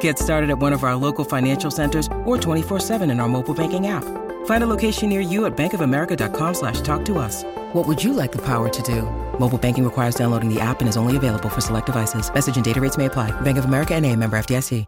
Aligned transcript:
Get 0.00 0.18
started 0.18 0.50
at 0.50 0.58
one 0.58 0.74
of 0.74 0.84
our 0.84 0.96
local 0.96 1.24
financial 1.24 1.70
centers 1.70 2.06
or 2.26 2.36
24-7 2.36 3.10
in 3.10 3.20
our 3.20 3.28
mobile 3.28 3.54
banking 3.54 3.86
app. 3.86 4.04
Find 4.46 4.62
a 4.62 4.66
location 4.66 5.08
near 5.08 5.20
you 5.20 5.46
at 5.46 5.56
bankofamerica.com 5.56 6.54
slash 6.54 6.82
talk 6.82 7.04
to 7.06 7.18
us. 7.18 7.44
What 7.72 7.86
would 7.86 8.02
you 8.02 8.12
like 8.12 8.32
the 8.32 8.44
power 8.44 8.68
to 8.68 8.82
do? 8.82 9.02
Mobile 9.38 9.58
banking 9.58 9.84
requires 9.84 10.14
downloading 10.14 10.52
the 10.52 10.60
app 10.60 10.80
and 10.80 10.88
is 10.88 10.96
only 10.98 11.16
available 11.16 11.48
for 11.48 11.62
select 11.62 11.86
devices. 11.86 12.32
Message 12.32 12.56
and 12.56 12.64
data 12.64 12.80
rates 12.80 12.98
may 12.98 13.06
apply. 13.06 13.30
Bank 13.40 13.56
of 13.56 13.64
America 13.64 13.94
and 13.94 14.04
a 14.04 14.14
member 14.14 14.38
FDIC. 14.38 14.84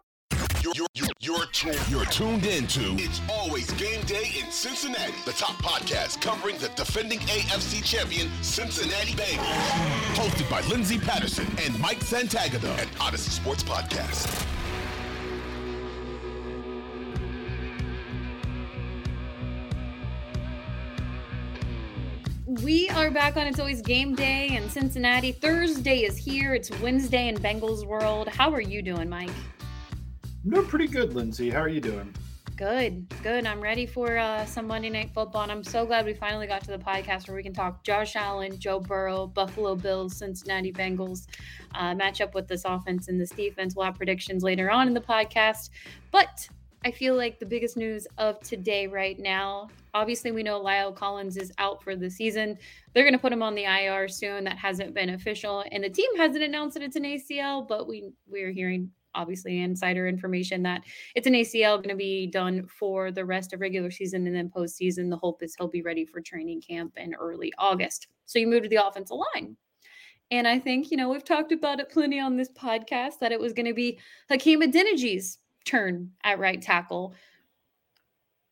You're, 0.63 0.87
you're, 0.95 1.09
you're, 1.21 1.47
tuned, 1.47 1.81
you're 1.89 2.05
tuned 2.07 2.47
into 2.47 2.95
It's 2.95 3.21
Always 3.29 3.71
Game 3.73 4.03
Day 4.05 4.31
in 4.39 4.51
Cincinnati, 4.53 5.13
the 5.27 5.33
top 5.33 5.57
podcast 5.57 6.21
covering 6.23 6.57
the 6.59 6.69
defending 6.69 7.19
AFC 7.21 7.85
champion 7.85 8.31
Cincinnati 8.41 9.13
Bengals. 9.13 9.45
Hosted 10.15 10.49
by 10.49 10.61
Lindsay 10.69 10.99
Patterson 10.99 11.47
and 11.59 11.79
Mike 11.81 12.01
Santagata, 12.01 12.71
at 12.79 12.89
Audacy 12.93 13.31
Sports 13.31 13.65
Podcast. 13.65 14.47
We 22.71 22.89
are 22.91 23.11
back 23.11 23.37
on 23.37 23.49
It's 23.49 23.59
Always 23.59 23.83
Game 23.83 24.15
Day 24.15 24.55
in 24.55 24.71
Cincinnati. 24.71 25.33
Thursday 25.33 26.05
is 26.05 26.17
here. 26.17 26.55
It's 26.55 26.71
Wednesday 26.81 27.27
in 27.27 27.35
Bengals 27.35 27.85
world. 27.85 28.29
How 28.29 28.55
are 28.55 28.61
you 28.61 28.81
doing, 28.81 29.09
Mike? 29.09 29.33
I'm 30.45 30.51
doing 30.51 30.67
pretty 30.69 30.87
good, 30.87 31.13
Lindsay. 31.13 31.51
How 31.51 31.63
are 31.63 31.69
you 31.69 31.81
doing? 31.81 32.15
Good, 32.57 33.13
good. 33.25 33.45
I'm 33.45 33.61
ready 33.61 33.87
for 33.87 34.17
uh, 34.17 34.45
some 34.45 34.69
Monday 34.69 34.89
Night 34.89 35.11
Football, 35.13 35.43
and 35.43 35.51
I'm 35.51 35.65
so 35.65 35.85
glad 35.85 36.07
we 36.07 36.15
finally 36.15 36.47
got 36.47 36.63
to 36.63 36.71
the 36.71 36.79
podcast 36.79 37.27
where 37.27 37.35
we 37.35 37.43
can 37.43 37.53
talk 37.53 37.83
Josh 37.83 38.15
Allen, 38.15 38.57
Joe 38.57 38.79
Burrow, 38.79 39.27
Buffalo 39.27 39.75
Bills, 39.75 40.17
Cincinnati 40.17 40.73
Bengals, 40.73 41.27
uh, 41.75 41.97
match 41.97 42.21
up 42.21 42.37
with 42.37 42.47
this 42.47 42.65
offense 42.65 43.09
and 43.09 43.21
this 43.21 43.31
defense. 43.31 43.75
We'll 43.75 43.87
have 43.87 43.97
predictions 43.97 44.45
later 44.45 44.71
on 44.71 44.87
in 44.87 44.95
the 44.95 45.01
podcast, 45.01 45.71
but 46.13 46.49
I 46.83 46.91
feel 46.91 47.15
like 47.15 47.39
the 47.39 47.47
biggest 47.47 47.77
news 47.77 48.07
of 48.17 48.41
today, 48.41 48.87
right 48.87 49.19
now, 49.19 49.69
obviously, 49.93 50.33
we 50.33 50.43
know 50.43 50.63
La'el 50.63 50.95
Collins 50.95 51.37
is 51.37 51.53
out 51.59 51.83
for 51.83 51.95
the 51.95 52.09
season. 52.09 52.57
They're 52.95 53.05
going 53.05 53.13
to 53.13 53.19
put 53.19 53.35
him 53.35 53.43
on 53.43 53.55
the 53.55 53.65
IR 53.65 54.09
soon. 54.09 54.45
That 54.45 54.57
hasn't 54.57 54.95
been 54.95 55.11
official, 55.11 55.65
and 55.71 55.85
the 55.85 55.91
team 55.91 56.17
hasn't 56.17 56.43
announced 56.43 56.75
that 56.75 56.83
it's 56.83 56.97
an 56.97 57.05
ACL, 57.05 57.69
but 57.69 57.87
we 57.87 58.11
we're 58.27 58.51
hearing 58.51 58.91
obviously 59.15 59.61
insider 59.61 60.07
information 60.07 60.63
that 60.63 60.83
it's 61.15 61.27
an 61.27 61.35
ACL 61.35 61.77
going 61.77 61.89
to 61.89 61.97
be 61.97 62.27
done 62.29 62.67
for 62.67 63.11
the 63.11 63.25
rest 63.25 63.53
of 63.53 63.61
regular 63.61 63.91
season 63.91 64.27
and 64.27 64.35
then 64.35 64.49
postseason. 64.49 65.11
The 65.11 65.17
hope 65.17 65.43
is 65.43 65.55
he'll 65.55 65.69
be 65.69 65.83
ready 65.83 66.07
for 66.07 66.21
training 66.21 66.63
camp 66.63 66.93
in 66.97 67.15
early 67.15 67.53
August. 67.59 68.07
So 68.27 68.39
you 68.39 68.47
move 68.47 68.63
to 68.63 68.69
the 68.69 68.87
offensive 68.87 69.19
line. 69.35 69.57
And 70.31 70.47
I 70.47 70.61
think, 70.61 70.93
you 70.93 70.97
know, 70.97 71.09
we've 71.09 71.25
talked 71.25 71.51
about 71.51 71.81
it 71.81 71.91
plenty 71.91 72.21
on 72.21 72.37
this 72.37 72.51
podcast 72.51 73.19
that 73.21 73.33
it 73.33 73.41
was 73.41 73.53
going 73.53 73.67
to 73.67 73.75
be 73.75 73.99
Hakeem 74.29 74.63
Adeniji 74.63 75.37
turn 75.65 76.11
at 76.25 76.39
right 76.39 76.61
tackle. 76.61 77.15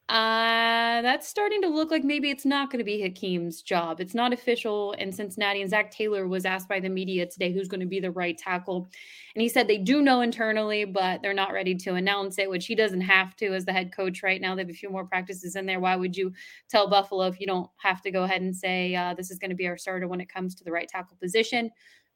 Uh, 0.08 1.02
that's 1.02 1.28
starting 1.28 1.60
to 1.60 1.68
look 1.68 1.90
like 1.90 2.02
maybe 2.02 2.30
it's 2.30 2.46
not 2.46 2.70
going 2.70 2.78
to 2.78 2.84
be 2.84 2.98
Hakeem's 2.98 3.60
job. 3.60 4.00
It's 4.00 4.14
not 4.14 4.32
official 4.32 4.92
in 4.92 5.12
Cincinnati. 5.12 5.60
And 5.60 5.68
Zac 5.68 5.90
Taylor 5.90 6.26
was 6.26 6.46
asked 6.46 6.66
by 6.66 6.80
the 6.80 6.88
media 6.88 7.26
today 7.26 7.52
who's 7.52 7.68
going 7.68 7.80
to 7.80 7.86
be 7.86 8.00
the 8.00 8.10
right 8.10 8.36
tackle. 8.38 8.88
And 9.34 9.42
he 9.42 9.50
said 9.50 9.68
they 9.68 9.76
do 9.76 10.00
know 10.00 10.22
internally, 10.22 10.86
but 10.86 11.20
they're 11.20 11.34
not 11.34 11.52
ready 11.52 11.74
to 11.74 11.96
announce 11.96 12.38
it, 12.38 12.48
which 12.48 12.64
he 12.64 12.74
doesn't 12.74 13.02
have 13.02 13.36
to 13.36 13.52
as 13.52 13.66
the 13.66 13.72
head 13.72 13.92
coach 13.94 14.22
right 14.22 14.40
now. 14.40 14.54
They 14.54 14.62
have 14.62 14.70
a 14.70 14.72
few 14.72 14.88
more 14.88 15.04
practices 15.04 15.56
in 15.56 15.66
there. 15.66 15.78
Why 15.78 15.94
would 15.94 16.16
you 16.16 16.32
tell 16.70 16.88
Buffalo 16.88 17.26
if 17.26 17.38
you 17.38 17.46
don't 17.46 17.68
have 17.76 18.00
to 18.02 18.10
go 18.10 18.22
ahead 18.22 18.40
and 18.40 18.56
say 18.56 18.94
uh, 18.94 19.12
this 19.12 19.30
is 19.30 19.38
going 19.38 19.50
to 19.50 19.56
be 19.56 19.66
our 19.66 19.76
starter 19.76 20.08
when 20.08 20.22
it 20.22 20.32
comes 20.32 20.54
to 20.54 20.64
the 20.64 20.72
right 20.72 20.88
tackle 20.88 21.18
position? 21.20 21.70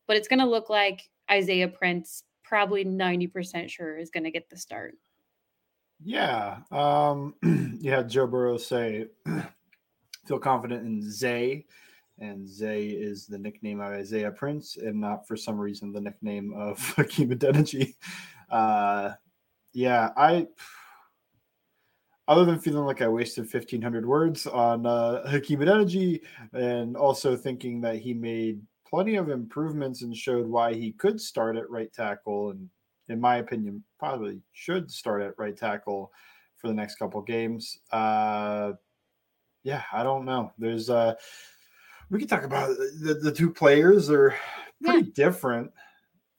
But 0.07 0.17
it's 0.17 0.29
going 0.29 0.41
to 0.41 0.47
look 0.47 0.71
like 0.71 1.11
Isaiah 1.31 1.69
Prince 1.69 2.25
probably 2.53 2.85
90% 2.85 3.71
sure 3.71 3.97
is 3.97 4.11
going 4.11 4.25
to 4.25 4.31
get 4.31 4.51
the 4.51 4.59
start. 4.59 4.93
Yeah. 6.05 6.59
Um, 6.71 7.35
you 7.81 7.91
had 7.91 8.11
Joe 8.11 8.27
Burrow 8.27 8.59
say, 8.59 9.07
feel 10.27 10.39
confident 10.39 10.85
in 10.85 11.11
Zay. 11.11 11.65
And 12.19 12.47
Zay 12.47 12.89
is 12.89 13.25
the 13.25 13.39
nickname 13.39 13.81
of 13.81 13.93
Isaiah 13.93 14.31
Prince 14.31 14.77
and 14.77 15.01
not 15.01 15.27
for 15.27 15.35
some 15.35 15.59
reason 15.59 15.95
the 15.95 16.03
nickname 16.03 16.53
of 16.53 16.79
Hakeem 16.97 17.31
Adeniji. 17.31 17.95
Uh, 18.51 19.13
yeah, 19.73 20.11
I, 20.15 20.47
other 22.29 22.45
than 22.45 22.59
feeling 22.59 22.85
like 22.85 23.01
I 23.01 23.09
wasted 23.09 23.51
1,500 23.51 24.05
words 24.05 24.47
on 24.47 24.85
uh, 24.85 25.27
Hakeem 25.27 25.61
Adeniji 25.61 26.21
and 26.53 26.99
also 26.99 27.35
thinking 27.35 27.81
that 27.81 27.97
he 27.97 28.13
made 28.13 28.61
plenty 28.93 29.17
of 29.17 29.31
improvements 29.31 30.03
and 30.03 30.15
showed 30.15 30.47
why 30.47 30.75
he 30.75 30.93
could 30.93 31.19
start 31.19 31.57
at 31.57 31.71
right 31.71 31.93
tackle 31.95 32.51
and 32.51 32.69
in 33.09 33.19
my 33.19 33.37
opinion 33.37 33.83
probably 33.99 34.39
should 34.53 34.91
start 34.91 35.23
at 35.23 35.39
right 35.39 35.57
tackle 35.57 36.13
for 36.59 36.69
the 36.69 36.75
next 36.75 36.97
couple 36.97 37.21
games 37.23 37.79
uh 37.93 38.73
yeah 39.63 39.83
i 39.93 40.03
don't 40.03 40.27
know 40.27 40.53
there's 40.59 40.91
uh 40.91 41.15
we 42.11 42.19
could 42.19 42.29
talk 42.29 42.45
about 42.45 42.69
the, 43.01 43.19
the 43.23 43.33
two 43.33 43.51
players 43.51 44.11
are 44.11 44.37
pretty 44.83 45.07
yeah. 45.07 45.13
different 45.15 45.71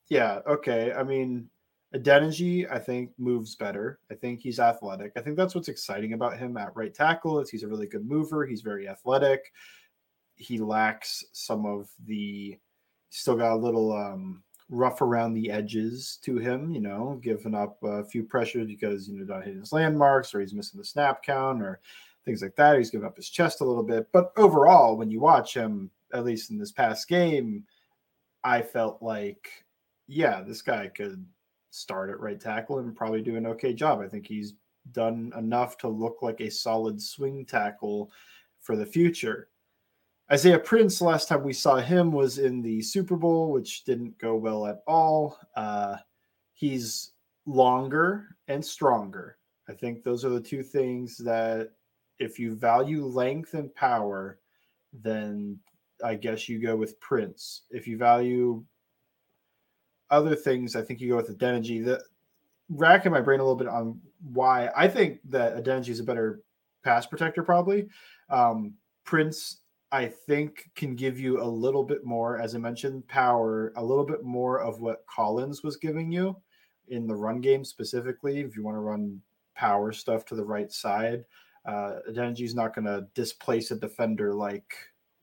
yeah 0.09 0.40
okay 0.47 0.94
i 0.94 1.02
mean 1.02 1.50
Adeniji, 1.96 2.66
I 2.72 2.80
think, 2.80 3.12
moves 3.19 3.53
better. 3.53 4.00
I 4.09 4.16
think 4.16 4.40
he's 4.40 4.59
athletic. 4.59 5.12
I 5.16 5.22
think 5.22 5.38
that's 5.38 5.53
what's 5.53 5.68
exciting 5.68 6.13
about 6.13 6.40
him 6.40 6.58
at 6.58 6.75
right 6.75 6.92
tackle 6.92 7.40
is 7.40 7.52
he's 7.52 7.62
a 7.62 7.68
really 7.68 7.86
good 7.86 8.03
mover. 8.03 8.47
He's 8.47 8.62
very 8.62 8.90
athletic 8.90 9.52
he 10.35 10.59
lacks 10.59 11.23
some 11.31 11.66
of 11.66 11.89
the 12.05 12.57
still 13.09 13.35
got 13.35 13.53
a 13.53 13.55
little 13.55 13.94
um, 13.94 14.44
rough 14.69 15.01
around 15.01 15.33
the 15.33 15.51
edges 15.51 16.17
to 16.23 16.38
him, 16.38 16.71
you 16.71 16.81
know, 16.81 17.19
giving 17.21 17.53
up 17.53 17.77
a 17.83 18.03
few 18.03 18.23
pressures 18.23 18.67
because 18.67 19.07
you 19.07 19.17
know 19.17 19.25
not 19.25 19.44
hitting 19.44 19.59
his 19.59 19.73
landmarks 19.73 20.33
or 20.33 20.41
he's 20.41 20.53
missing 20.53 20.79
the 20.79 20.85
snap 20.85 21.23
count 21.23 21.61
or 21.61 21.79
things 22.25 22.41
like 22.41 22.55
that. 22.55 22.77
He's 22.77 22.89
giving 22.89 23.07
up 23.07 23.16
his 23.16 23.29
chest 23.29 23.61
a 23.61 23.66
little 23.66 23.83
bit. 23.83 24.07
But 24.11 24.31
overall, 24.38 24.97
when 24.97 25.11
you 25.11 25.19
watch 25.19 25.53
him, 25.53 25.91
at 26.13 26.25
least 26.25 26.51
in 26.51 26.57
this 26.57 26.71
past 26.71 27.07
game, 27.07 27.65
I 28.44 28.61
felt 28.61 29.01
like, 29.01 29.65
yeah, 30.07 30.41
this 30.41 30.61
guy 30.61 30.88
could 30.88 31.25
start 31.69 32.09
at 32.09 32.19
right 32.19 32.39
tackle 32.39 32.79
and 32.79 32.95
probably 32.95 33.21
do 33.21 33.35
an 33.35 33.47
okay 33.47 33.73
job. 33.73 34.01
I 34.01 34.07
think 34.07 34.27
he's 34.27 34.53
done 34.91 35.31
enough 35.38 35.77
to 35.79 35.88
look 35.88 36.21
like 36.21 36.41
a 36.41 36.50
solid 36.50 37.01
swing 37.01 37.45
tackle 37.45 38.11
for 38.61 38.75
the 38.75 38.85
future. 38.85 39.50
Isaiah 40.33 40.57
Prince, 40.57 40.99
last 40.99 41.27
time 41.27 41.44
we 41.44 41.53
saw 41.53 41.75
him 41.75 42.11
was 42.11 42.39
in 42.39 42.63
the 42.63 42.81
Super 42.81 43.16
Bowl, 43.16 43.51
which 43.51 43.83
didn't 43.83 44.17
go 44.17 44.35
well 44.35 44.66
at 44.66 44.81
all. 44.88 45.38
Uh, 45.55 45.97
he's 46.53 47.12
longer 47.45 48.35
and 48.47 48.65
stronger. 48.65 49.38
I 49.69 49.74
think 49.74 50.01
those 50.01 50.25
are 50.25 50.30
the 50.30 50.41
two 50.41 50.63
things 50.63 51.18
that, 51.19 51.69
if 52.18 52.39
you 52.39 52.56
value 52.56 53.06
length 53.06 53.53
and 53.53 53.74
power, 53.75 54.39
then 54.91 55.59
I 56.03 56.15
guess 56.15 56.50
you 56.50 56.59
go 56.59 56.75
with 56.75 57.00
Prince. 57.00 57.65
If 57.69 57.88
you 57.88 58.00
value 58.00 58.63
other 60.09 60.36
things, 60.36 60.75
I 60.75 60.81
think 60.81 61.00
you 61.00 61.09
go 61.09 61.18
with 61.18 61.38
Adeniji. 61.38 61.86
The 61.86 62.03
racking 62.69 63.12
my 63.12 63.21
brain 63.21 63.39
a 63.39 63.44
little 63.44 63.56
bit 63.56 63.68
on 63.68 64.01
why 64.31 64.71
I 64.75 64.88
think 64.88 65.19
that 65.29 65.63
Adeniji 65.63 65.89
is 65.89 66.00
a 66.00 66.03
better 66.03 66.41
pass 66.83 67.06
protector, 67.06 67.44
probably. 67.44 67.88
Um, 68.31 68.74
Prince 69.03 69.59
I 69.94 70.07
think 70.07 70.72
can 70.75 70.95
give 70.95 71.19
you 71.19 71.40
a 71.40 71.45
little 71.45 71.84
bit 71.84 72.04
more, 72.04 72.42
as 72.42 72.56
I 72.56 72.57
mentioned, 72.57 73.07
power, 73.07 73.72
a 73.75 73.84
little 73.84 74.04
bit 74.04 74.24
more 74.24 74.60
of 74.60 74.80
what 74.80 75.06
Collins 75.06 75.62
was 75.62 75.78
giving 75.78 76.12
you 76.12 76.36
in 76.88 77.06
the 77.06 77.16
run 77.16 77.42
game 77.42 77.63
specifically. 77.63 78.40
If 78.40 78.56
you 78.56 78.63
want 78.63 78.74
to 78.74 78.80
run 78.80 79.22
power 79.54 79.92
stuff 79.92 80.25
to 80.25 80.36
the 80.36 80.44
right 80.44 80.72
side, 80.72 81.25
uh, 81.68 81.98
is 82.07 82.56
not 82.56 82.74
going 82.74 82.86
to 82.86 83.06
displace 83.13 83.69
a 83.69 83.75
defender 83.75 84.34
like 84.34 84.66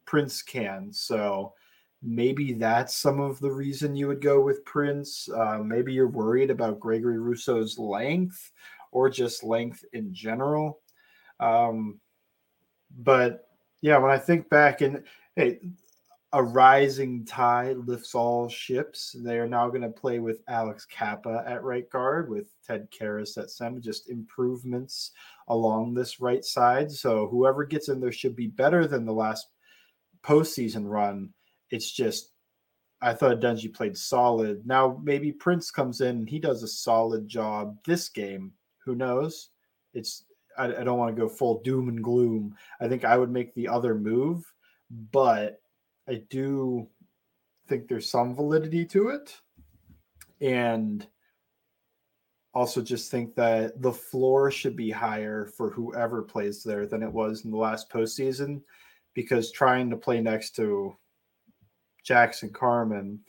Prince 0.04 0.40
can. 0.40 0.92
So 0.92 1.52
maybe 2.00 2.52
that's 2.52 2.94
some 2.94 3.18
of 3.18 3.40
the 3.40 3.50
reason 3.50 3.96
you 3.96 4.06
would 4.06 4.22
go 4.22 4.40
with 4.40 4.64
Prince. 4.64 5.28
Uh, 5.28 5.58
maybe 5.64 5.92
you're 5.92 6.06
worried 6.06 6.48
about 6.48 6.78
Gregory 6.78 7.18
Rousseau's 7.18 7.76
length 7.76 8.52
or 8.92 9.10
just 9.10 9.42
length 9.42 9.84
in 9.94 10.14
general. 10.14 10.78
Um, 11.40 11.98
but 13.00 13.49
yeah, 13.80 13.98
when 13.98 14.10
I 14.10 14.18
think 14.18 14.48
back 14.48 14.80
and 14.80 15.02
hey, 15.36 15.60
a 16.32 16.42
rising 16.42 17.24
tide 17.24 17.76
lifts 17.76 18.14
all 18.14 18.48
ships. 18.48 19.16
They 19.18 19.38
are 19.38 19.48
now 19.48 19.68
going 19.68 19.82
to 19.82 19.88
play 19.88 20.20
with 20.20 20.42
Alex 20.48 20.86
Cappa 20.86 21.42
at 21.46 21.64
right 21.64 21.90
guard, 21.90 22.30
with 22.30 22.52
Ted 22.64 22.88
Karras 22.90 23.36
at 23.36 23.50
center. 23.50 23.80
Just 23.80 24.10
improvements 24.10 25.10
along 25.48 25.94
this 25.94 26.20
right 26.20 26.44
side. 26.44 26.90
So 26.90 27.26
whoever 27.28 27.64
gets 27.64 27.88
in 27.88 28.00
there 28.00 28.12
should 28.12 28.36
be 28.36 28.46
better 28.46 28.86
than 28.86 29.04
the 29.04 29.12
last 29.12 29.48
postseason 30.22 30.88
run. 30.88 31.30
It's 31.70 31.90
just 31.90 32.30
I 33.02 33.14
thought 33.14 33.40
Denji 33.40 33.72
played 33.72 33.96
solid. 33.96 34.64
Now 34.66 35.00
maybe 35.02 35.32
Prince 35.32 35.70
comes 35.70 36.00
in 36.00 36.18
and 36.18 36.28
he 36.28 36.38
does 36.38 36.62
a 36.62 36.68
solid 36.68 37.26
job 37.26 37.76
this 37.86 38.08
game. 38.08 38.52
Who 38.84 38.94
knows? 38.94 39.48
It's 39.94 40.24
I, 40.60 40.80
I 40.80 40.84
don't 40.84 40.98
want 40.98 41.14
to 41.14 41.20
go 41.20 41.28
full 41.28 41.62
doom 41.62 41.88
and 41.88 42.04
gloom. 42.04 42.54
I 42.80 42.88
think 42.88 43.04
I 43.04 43.16
would 43.16 43.30
make 43.30 43.54
the 43.54 43.66
other 43.66 43.94
move, 43.94 44.44
but 45.10 45.62
I 46.08 46.22
do 46.28 46.86
think 47.66 47.88
there's 47.88 48.10
some 48.10 48.34
validity 48.34 48.84
to 48.86 49.08
it. 49.08 49.36
And 50.40 51.06
also 52.52 52.82
just 52.82 53.10
think 53.10 53.34
that 53.36 53.80
the 53.80 53.92
floor 53.92 54.50
should 54.50 54.76
be 54.76 54.90
higher 54.90 55.46
for 55.46 55.70
whoever 55.70 56.22
plays 56.22 56.62
there 56.62 56.86
than 56.86 57.02
it 57.02 57.12
was 57.12 57.44
in 57.44 57.50
the 57.50 57.56
last 57.56 57.90
postseason 57.90 58.60
because 59.14 59.52
trying 59.52 59.88
to 59.90 59.96
play 59.96 60.20
next 60.20 60.56
to 60.56 60.94
Jackson 62.04 62.50
Carman 62.50 63.20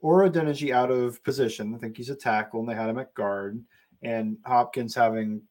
or 0.00 0.28
Adeniji 0.28 0.72
out 0.72 0.90
of 0.90 1.22
position. 1.24 1.74
I 1.74 1.78
think 1.78 1.96
he's 1.96 2.10
a 2.10 2.14
tackle 2.14 2.60
and 2.60 2.68
they 2.68 2.74
had 2.74 2.88
him 2.88 2.98
at 2.98 3.14
guard. 3.14 3.62
And 4.02 4.38
Hopkins 4.46 4.94
having 4.94 5.42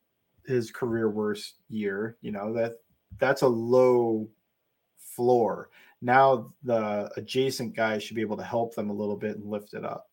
his 0.49 0.71
career 0.71 1.09
worst 1.09 1.55
year, 1.69 2.17
you 2.21 2.31
know, 2.31 2.53
that 2.53 2.77
that's 3.19 3.43
a 3.43 3.47
low 3.47 4.27
floor. 4.97 5.69
Now 6.01 6.53
the 6.63 7.09
adjacent 7.15 7.75
guys 7.75 8.03
should 8.03 8.15
be 8.15 8.21
able 8.21 8.37
to 8.37 8.43
help 8.43 8.75
them 8.75 8.89
a 8.89 8.93
little 8.93 9.17
bit 9.17 9.37
and 9.37 9.49
lift 9.49 9.73
it 9.73 9.85
up. 9.85 10.07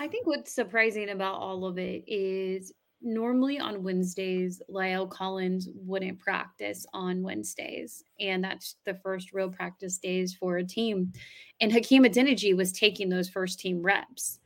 I 0.00 0.08
think 0.08 0.26
what's 0.26 0.52
surprising 0.52 1.10
about 1.10 1.36
all 1.36 1.64
of 1.64 1.78
it 1.78 2.04
is 2.06 2.72
normally 3.02 3.58
on 3.58 3.82
Wednesdays, 3.82 4.60
La'el 4.70 5.08
Collins 5.08 5.68
wouldn't 5.74 6.18
practice 6.18 6.86
on 6.92 7.22
Wednesdays. 7.22 8.02
And 8.20 8.42
that's 8.42 8.76
the 8.84 8.94
first 8.94 9.32
real 9.32 9.50
practice 9.50 9.98
days 9.98 10.34
for 10.34 10.58
a 10.58 10.64
team. 10.64 11.12
And 11.60 11.72
Hakeem 11.72 12.04
Adeniji 12.04 12.56
was 12.56 12.72
taking 12.72 13.08
those 13.08 13.28
first 13.28 13.60
team 13.60 13.82
reps. 13.82 14.40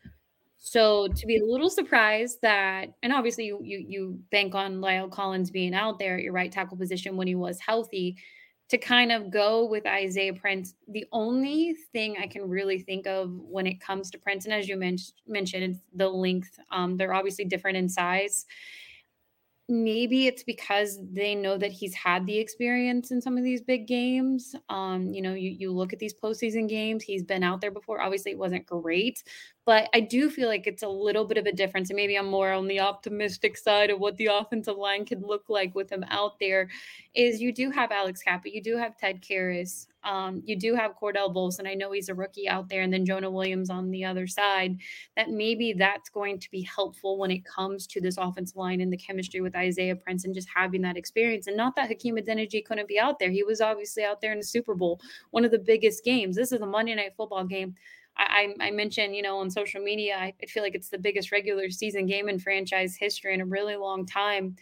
So 0.62 1.08
to 1.08 1.26
be 1.26 1.38
a 1.38 1.44
little 1.44 1.70
surprised 1.70 2.38
that, 2.42 2.90
and 3.02 3.12
obviously 3.14 3.46
you 3.46 3.60
you, 3.62 3.78
you 3.78 4.20
bank 4.30 4.54
on 4.54 4.80
La'el 4.80 5.10
Collins 5.10 5.50
being 5.50 5.74
out 5.74 5.98
there 5.98 6.18
at 6.18 6.22
your 6.22 6.34
right 6.34 6.52
tackle 6.52 6.76
position 6.76 7.16
when 7.16 7.26
he 7.26 7.34
was 7.34 7.58
healthy, 7.58 8.18
to 8.68 8.76
kind 8.76 9.10
of 9.10 9.30
go 9.30 9.64
with 9.64 9.86
Isaiah 9.86 10.34
Prince, 10.34 10.74
the 10.86 11.06
only 11.12 11.74
thing 11.92 12.16
I 12.20 12.26
can 12.26 12.48
really 12.48 12.78
think 12.78 13.06
of 13.06 13.32
when 13.32 13.66
it 13.66 13.80
comes 13.80 14.10
to 14.10 14.18
Prince, 14.18 14.44
and 14.44 14.54
as 14.54 14.68
you 14.68 14.76
men- 14.76 14.98
mentioned, 15.26 15.80
the 15.94 16.08
length, 16.08 16.56
um, 16.70 16.96
they're 16.96 17.14
obviously 17.14 17.46
different 17.46 17.78
in 17.78 17.88
size 17.88 18.46
maybe 19.70 20.26
it's 20.26 20.42
because 20.42 20.98
they 21.12 21.32
know 21.32 21.56
that 21.56 21.70
he's 21.70 21.94
had 21.94 22.26
the 22.26 22.36
experience 22.36 23.12
in 23.12 23.22
some 23.22 23.38
of 23.38 23.44
these 23.44 23.62
big 23.62 23.86
games. 23.86 24.56
Um, 24.68 25.14
you 25.14 25.22
know, 25.22 25.32
you, 25.32 25.50
you 25.50 25.70
look 25.70 25.92
at 25.92 26.00
these 26.00 26.12
postseason 26.12 26.68
games, 26.68 27.04
he's 27.04 27.22
been 27.22 27.44
out 27.44 27.60
there 27.60 27.70
before. 27.70 28.00
Obviously, 28.00 28.32
it 28.32 28.38
wasn't 28.38 28.66
great, 28.66 29.22
but 29.66 29.88
I 29.94 30.00
do 30.00 30.30
feel 30.30 30.48
like 30.48 30.66
it's 30.66 30.82
a 30.82 30.88
little 30.88 31.24
bit 31.24 31.38
of 31.38 31.46
a 31.46 31.52
difference. 31.52 31.90
And 31.90 31.96
maybe 31.96 32.16
I'm 32.16 32.26
more 32.26 32.52
on 32.52 32.66
the 32.66 32.80
optimistic 32.80 33.56
side 33.56 33.90
of 33.90 34.00
what 34.00 34.16
the 34.16 34.26
offensive 34.26 34.76
line 34.76 35.04
can 35.04 35.20
look 35.20 35.44
like 35.48 35.74
with 35.74 35.90
him 35.90 36.04
out 36.08 36.38
there. 36.40 36.68
Is 37.14 37.40
you 37.40 37.52
do 37.52 37.70
have 37.70 37.92
Alex 37.92 38.22
Cappa, 38.22 38.52
you 38.52 38.62
do 38.62 38.76
have 38.76 38.96
Ted 38.96 39.22
Karras, 39.22 39.86
um, 40.02 40.42
you 40.44 40.56
do 40.56 40.74
have 40.74 40.92
Cordell 41.00 41.34
Volson. 41.34 41.68
I 41.68 41.74
know 41.74 41.92
he's 41.92 42.08
a 42.08 42.14
rookie 42.14 42.48
out 42.48 42.68
there, 42.68 42.82
and 42.82 42.92
then 42.92 43.04
Jonah 43.04 43.30
Williams 43.30 43.70
on 43.70 43.90
the 43.90 44.04
other 44.04 44.26
side. 44.26 44.78
That 45.16 45.30
maybe 45.30 45.72
that's 45.72 46.08
going 46.08 46.38
to 46.38 46.50
be 46.50 46.62
helpful 46.62 47.18
when 47.18 47.30
it 47.30 47.44
comes 47.44 47.86
to 47.88 48.00
this 48.00 48.16
offensive 48.16 48.56
line 48.56 48.80
and 48.80 48.92
the 48.92 48.96
chemistry 48.96 49.40
with 49.40 49.54
Isaiah 49.54 49.96
Prince 49.96 50.24
and 50.24 50.34
just 50.34 50.48
having 50.54 50.82
that 50.82 50.96
experience. 50.96 51.46
And 51.46 51.56
not 51.56 51.76
that 51.76 51.88
Hakeem 51.88 52.16
Adeniji 52.16 52.64
couldn't 52.64 52.88
be 52.88 52.98
out 52.98 53.18
there. 53.18 53.30
He 53.30 53.42
was 53.42 53.60
obviously 53.60 54.04
out 54.04 54.20
there 54.20 54.32
in 54.32 54.38
the 54.38 54.44
Super 54.44 54.74
Bowl, 54.74 55.00
one 55.30 55.44
of 55.44 55.50
the 55.50 55.58
biggest 55.58 56.04
games. 56.04 56.36
This 56.36 56.52
is 56.52 56.60
a 56.60 56.66
Monday 56.66 56.94
night 56.94 57.14
football 57.16 57.44
game. 57.44 57.74
I, 58.20 58.54
I, 58.60 58.70
mentioned, 58.70 59.16
you 59.16 59.22
know, 59.22 59.38
on 59.38 59.50
social 59.50 59.80
media, 59.80 60.16
I 60.16 60.34
feel 60.46 60.62
like 60.62 60.74
it's 60.74 60.90
the 60.90 60.98
biggest 60.98 61.32
regular 61.32 61.70
season 61.70 62.06
game 62.06 62.28
in 62.28 62.38
franchise 62.38 62.96
history 62.96 63.34
in 63.34 63.40
a 63.40 63.46
really 63.46 63.76
long 63.76 64.06
time. 64.06 64.56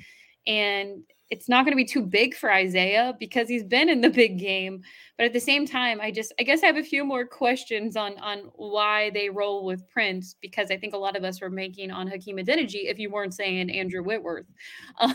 And 0.46 1.02
it's 1.30 1.48
not 1.48 1.64
going 1.64 1.72
to 1.72 1.76
be 1.76 1.84
too 1.84 2.02
big 2.02 2.34
for 2.34 2.50
Isaiah 2.50 3.14
because 3.18 3.48
he's 3.48 3.64
been 3.64 3.88
in 3.88 4.00
the 4.00 4.10
big 4.22 4.38
game. 4.38 4.82
But 5.16 5.26
at 5.26 5.32
the 5.32 5.40
same 5.40 5.66
time, 5.66 6.00
I 6.00 6.10
just 6.10 6.32
I 6.38 6.42
guess 6.42 6.62
I 6.62 6.66
have 6.66 6.76
a 6.76 6.82
few 6.82 7.04
more 7.04 7.26
questions 7.26 7.96
on 7.96 8.18
on 8.18 8.50
why 8.54 9.10
they 9.10 9.28
roll 9.28 9.64
with 9.64 9.88
Prince 9.90 10.36
because 10.40 10.70
I 10.70 10.76
think 10.76 10.94
a 10.94 10.98
lot 10.98 11.16
of 11.16 11.24
us 11.24 11.40
were 11.40 11.50
making 11.50 11.90
on 11.90 12.06
Hakeem 12.06 12.36
Adeniji 12.38 12.90
if 12.90 12.98
you 12.98 13.10
weren't 13.10 13.34
saying 13.34 13.70
Andrew 13.70 14.02
Whitworth. 14.02 14.46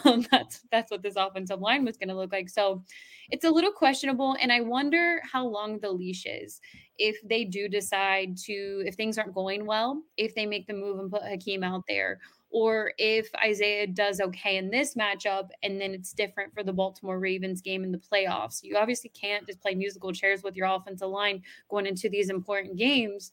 Um, 0.06 0.26
that's 0.32 0.62
that's 0.72 0.92
what 0.92 1.02
this 1.02 1.16
offensive 1.16 1.60
line 1.60 1.84
was 1.86 1.98
going 1.98 2.10
to 2.10 2.16
look 2.16 2.32
like. 2.32 2.50
So 2.50 2.84
it's 3.30 3.46
a 3.46 3.50
little 3.50 3.72
questionable, 3.72 4.36
and 4.40 4.52
I 4.52 4.62
wonder 4.62 5.22
how 5.30 5.46
long 5.46 5.80
the 5.80 5.92
leash 5.92 6.26
is 6.26 6.60
if 6.98 7.18
they 7.28 7.44
do 7.44 7.68
decide 7.68 8.38
to 8.38 8.84
if 8.86 8.96
things 8.96 9.18
aren't 9.18 9.34
going 9.34 9.66
well, 9.66 10.02
if 10.18 10.36
they 10.36 10.46
make 10.46 10.68
the 10.68 10.74
move 10.74 11.00
and 11.00 11.12
put 11.12 11.24
Hakeem 11.24 11.64
out 11.64 11.84
there 11.88 12.20
or 12.54 12.94
if 13.00 13.30
Isaiah 13.44 13.88
does 13.88 14.22
okay 14.22 14.58
in 14.58 14.70
this 14.70 14.94
matchup 14.94 15.50
and 15.64 15.82
then 15.82 15.92
it's 15.92 16.14
different 16.14 16.54
for 16.54 16.64
the 16.64 16.72
Baltimore 16.72 17.20
Ravens 17.20 17.62
game 17.62 17.84
in 17.84 17.92
the 17.92 17.98
playoffs. 17.98 18.64
You 18.64 18.78
obviously 18.78 19.10
can't 19.10 19.46
just 19.48 19.60
play 19.60 19.74
musical 19.74 20.12
chairs 20.12 20.44
with 20.44 20.56
your 20.56 20.68
offensive 20.68 21.10
line 21.10 21.42
going 21.68 21.88
into 21.88 22.10
these 22.10 22.30
important 22.30 22.78
games. 22.78 23.32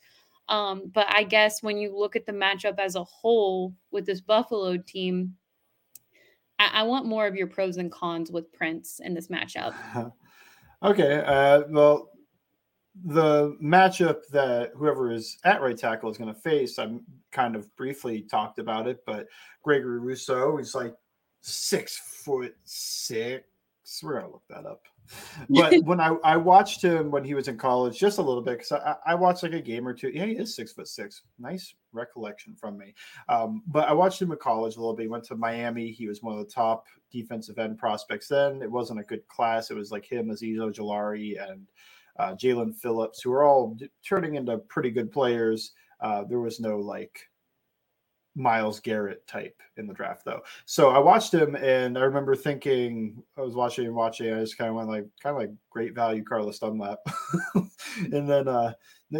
Um, 0.48 0.90
but 0.92 1.06
I 1.10 1.24
guess 1.24 1.62
when 1.62 1.76
you 1.76 1.96
look 1.96 2.16
at 2.16 2.24
the 2.24 2.32
matchup 2.32 2.78
as 2.78 2.96
a 2.96 3.04
whole 3.04 3.74
with 3.90 4.06
this 4.06 4.22
Buffalo 4.22 4.78
team, 4.78 5.36
I, 6.58 6.80
I 6.80 6.82
want 6.84 7.04
more 7.04 7.26
of 7.26 7.36
your 7.36 7.46
pros 7.46 7.76
and 7.76 7.92
cons 7.92 8.30
with 8.30 8.50
Prince 8.54 9.00
in 9.04 9.12
this 9.12 9.28
matchup. 9.28 9.74
okay. 10.82 11.22
Uh, 11.26 11.62
well, 11.68 12.09
the 13.04 13.56
matchup 13.62 14.26
that 14.32 14.72
whoever 14.74 15.12
is 15.12 15.38
at 15.44 15.62
right 15.62 15.76
tackle 15.76 16.10
is 16.10 16.18
going 16.18 16.32
to 16.32 16.40
face, 16.40 16.78
I'm 16.78 17.04
kind 17.30 17.54
of 17.54 17.74
briefly 17.76 18.22
talked 18.22 18.58
about 18.58 18.86
it, 18.86 19.00
but 19.06 19.26
Gregory 19.62 20.00
Rousseau 20.00 20.58
is 20.58 20.74
like 20.74 20.94
six 21.40 21.98
foot 22.24 22.54
six. 22.64 23.44
We're 24.02 24.20
gonna 24.20 24.32
look 24.32 24.44
that 24.48 24.66
up. 24.66 24.82
But 25.48 25.82
when 25.82 25.98
I, 26.00 26.14
I 26.22 26.36
watched 26.36 26.82
him 26.82 27.10
when 27.10 27.24
he 27.24 27.34
was 27.34 27.48
in 27.48 27.58
college, 27.58 27.98
just 27.98 28.18
a 28.18 28.22
little 28.22 28.42
bit, 28.42 28.58
because 28.58 28.70
I, 28.70 28.94
I 29.04 29.14
watched 29.16 29.42
like 29.42 29.54
a 29.54 29.60
game 29.60 29.88
or 29.88 29.92
two. 29.92 30.10
Yeah, 30.10 30.26
he 30.26 30.34
is 30.34 30.54
six 30.54 30.72
foot 30.72 30.86
six. 30.86 31.22
Nice 31.40 31.74
recollection 31.92 32.54
from 32.54 32.78
me. 32.78 32.94
Um, 33.28 33.64
but 33.66 33.88
I 33.88 33.92
watched 33.92 34.22
him 34.22 34.30
in 34.30 34.38
college 34.38 34.76
a 34.76 34.78
little 34.78 34.94
bit. 34.94 35.02
He 35.02 35.08
went 35.08 35.24
to 35.24 35.34
Miami. 35.34 35.90
He 35.90 36.06
was 36.06 36.22
one 36.22 36.38
of 36.38 36.46
the 36.46 36.52
top 36.52 36.86
defensive 37.10 37.58
end 37.58 37.78
prospects 37.78 38.28
then. 38.28 38.62
It 38.62 38.70
wasn't 38.70 39.00
a 39.00 39.04
good 39.04 39.26
class. 39.26 39.72
It 39.72 39.76
was 39.76 39.90
like 39.90 40.04
him, 40.04 40.28
Azeez 40.28 40.58
Ojulari, 40.58 41.42
and 41.42 41.66
uh, 42.20 42.34
Jaelan 42.34 42.76
Phillips, 42.76 43.22
who 43.22 43.32
are 43.32 43.44
all 43.44 43.76
turning 44.06 44.34
into 44.34 44.58
pretty 44.58 44.90
good 44.90 45.10
players. 45.10 45.72
Uh, 46.00 46.24
there 46.24 46.40
was 46.40 46.60
no 46.60 46.78
like 46.78 47.28
Myles 48.34 48.78
Garrett 48.80 49.26
type 49.26 49.56
in 49.76 49.86
the 49.86 49.94
draft 49.94 50.24
though. 50.24 50.40
So 50.66 50.90
I 50.90 50.98
watched 50.98 51.32
him 51.32 51.56
and 51.56 51.96
I 51.96 52.02
remember 52.02 52.36
thinking 52.36 53.22
I 53.38 53.40
was 53.40 53.54
watching 53.54 53.86
and 53.86 53.94
watching. 53.94 54.32
I 54.32 54.40
just 54.40 54.58
kind 54.58 54.68
of 54.68 54.76
went 54.76 54.88
like 54.88 55.06
kind 55.22 55.34
of 55.34 55.40
like 55.40 55.50
great 55.70 55.94
value 55.94 56.22
Carlos 56.22 56.58
Dunlap, 56.58 56.98
and 58.12 58.28
then 58.28 58.48
uh, 58.48 58.72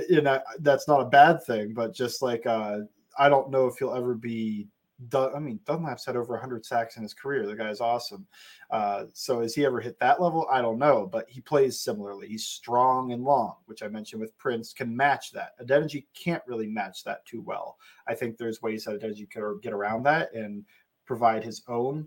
you 0.09 0.21
know 0.21 0.41
that's 0.61 0.87
not 0.87 1.01
a 1.01 1.07
bad 1.07 1.43
thing, 1.45 1.73
but 1.73 1.95
just 1.95 2.21
like 2.21 2.47
uh, 2.47 2.81
I 3.19 3.29
don't 3.29 3.51
know 3.51 3.67
if 3.67 3.77
he'll 3.79 3.95
ever 3.95 4.15
be 4.15 4.69
I 5.15 5.39
mean, 5.39 5.61
Dunlap's 5.65 6.05
had 6.05 6.17
over 6.17 6.35
100 6.35 6.65
sacks 6.65 6.97
in 6.97 7.03
his 7.03 7.15
career. 7.15 7.47
The 7.47 7.57
guy's 7.57 7.81
awesome. 7.81 8.27
Uh, 8.71 9.05
so 9.15 9.41
has 9.41 9.55
he 9.55 9.65
ever 9.65 9.81
hit 9.81 9.99
that 9.99 10.21
level? 10.21 10.47
I 10.51 10.61
don't 10.61 10.79
know, 10.79 11.09
but 11.11 11.29
he 11.29 11.41
plays 11.41 11.81
similarly. 11.81 12.29
He's 12.29 12.47
strong 12.47 13.13
and 13.13 13.25
long, 13.25 13.57
which 13.67 13.83
I 13.83 13.89
mentioned 13.89 14.21
with 14.21 14.37
Prince, 14.37 14.73
can 14.73 14.95
match 14.95 15.33
that. 15.33 15.53
Adeniji 15.61 16.05
can't 16.15 16.43
really 16.47 16.67
match 16.67 17.03
that 17.05 17.25
too 17.25 17.41
well. 17.41 17.79
I 18.07 18.15
think 18.15 18.37
there's 18.37 18.63
ways 18.63 18.85
that 18.85 19.01
Adeniji 19.01 19.31
could 19.31 19.63
get 19.63 19.73
around 19.73 20.03
that 20.05 20.35
and 20.35 20.65
provide 21.07 21.45
his 21.45 21.63
own 21.67 22.07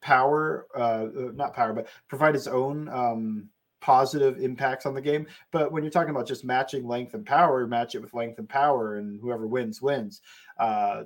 power, 0.00 0.66
uh, 0.76 1.06
uh, 1.06 1.32
not 1.34 1.54
power, 1.54 1.72
but 1.72 1.88
provide 2.08 2.34
his 2.34 2.48
own 2.48 2.88
um, 2.88 3.48
positive 3.80 4.38
impacts 4.38 4.84
on 4.84 4.94
the 4.94 5.00
game. 5.00 5.26
But 5.52 5.72
when 5.72 5.82
you're 5.84 5.90
talking 5.90 6.10
about 6.10 6.26
just 6.26 6.44
matching 6.44 6.86
length 6.86 7.14
and 7.14 7.24
power, 7.24 7.66
match 7.66 7.94
it 7.94 8.02
with 8.02 8.14
length 8.14 8.38
and 8.38 8.48
power, 8.48 8.96
and 8.96 9.20
whoever 9.20 9.46
wins 9.46 9.80
wins. 9.80 10.20
Uh, 10.58 11.04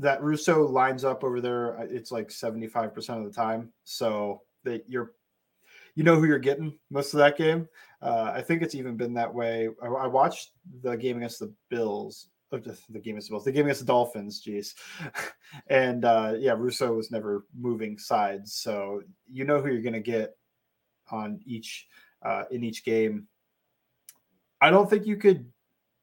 that 0.00 0.22
Rousseau 0.22 0.66
lines 0.66 1.04
up 1.04 1.24
over 1.24 1.40
there. 1.40 1.78
Uh, 1.78 1.86
it's 1.88 2.10
like 2.10 2.28
75% 2.28 3.18
of 3.18 3.24
the 3.24 3.30
time. 3.30 3.72
So 3.84 4.42
that 4.64 4.84
you're, 4.88 5.12
you 5.94 6.04
know 6.04 6.16
who 6.16 6.26
you're 6.26 6.38
getting 6.38 6.78
most 6.90 7.14
of 7.14 7.18
that 7.18 7.36
game. 7.36 7.68
Uh, 8.02 8.32
I 8.34 8.42
think 8.42 8.62
it's 8.62 8.74
even 8.74 8.96
been 8.96 9.14
that 9.14 9.32
way. 9.32 9.68
I, 9.82 9.86
I 9.86 10.06
watched 10.06 10.50
the 10.82 10.96
game 10.96 11.16
against 11.16 11.38
the 11.38 11.52
Bills 11.68 12.28
the, 12.50 12.76
the 12.90 12.98
game 12.98 13.14
against 13.14 13.28
the 13.28 13.32
Bills, 13.32 13.44
the 13.44 13.52
game 13.52 13.66
against 13.66 13.80
the 13.80 13.86
Dolphins, 13.86 14.42
jeez. 14.44 14.74
and 15.68 16.04
uh, 16.04 16.34
yeah, 16.36 16.52
Rousseau 16.52 16.94
was 16.94 17.10
never 17.10 17.46
moving 17.58 17.98
sides, 17.98 18.54
so 18.54 19.02
you 19.30 19.44
know 19.44 19.60
who 19.60 19.68
you're 19.68 19.82
going 19.82 19.92
to 19.92 20.00
get 20.00 20.36
on 21.10 21.40
each 21.46 21.86
uh, 22.22 22.44
in 22.50 22.64
each 22.64 22.84
game. 22.84 23.26
I 24.60 24.70
don't 24.70 24.90
think 24.90 25.06
you 25.06 25.16
could 25.16 25.46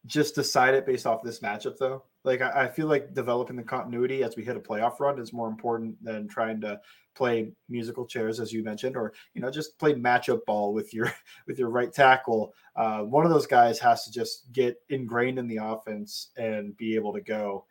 just 0.05 0.35
decide 0.35 0.73
it 0.73 0.85
based 0.85 1.05
off 1.05 1.21
this 1.21 1.41
matchup, 1.41 1.77
though. 1.77 2.03
Like 2.27 2.41
I, 2.41 2.63
I 2.63 2.67
feel 2.67 2.87
like 2.87 3.13
developing 3.13 3.55
the 3.55 3.63
continuity 3.63 4.21
as 4.21 4.35
we 4.35 4.43
hit 4.43 4.57
a 4.57 4.59
playoff 4.59 4.99
run 4.99 5.17
is 5.17 5.31
more 5.31 5.47
important 5.47 5.95
than 6.03 6.27
trying 6.27 6.59
to 6.61 6.79
play 7.15 7.53
musical 7.69 8.05
chairs, 8.05 8.41
as 8.41 8.51
you 8.51 8.63
mentioned, 8.63 8.97
or 8.97 9.13
you 9.33 9.41
know, 9.41 9.49
just 9.49 9.79
play 9.79 9.93
matchup 9.93 10.43
ball 10.45 10.73
with 10.73 10.93
your 10.93 11.11
with 11.47 11.57
your 11.57 11.69
right 11.69 11.93
tackle. 11.93 12.53
Uh, 12.75 12.99
one 12.99 13.25
of 13.25 13.31
those 13.31 13.47
guys 13.47 13.79
has 13.79 14.03
to 14.03 14.11
just 14.11 14.51
get 14.51 14.75
ingrained 14.89 15.39
in 15.39 15.47
the 15.47 15.55
offense 15.55 16.29
and 16.35 16.75
be 16.75 16.95
able 16.95 17.13
to 17.13 17.21
go. 17.21 17.65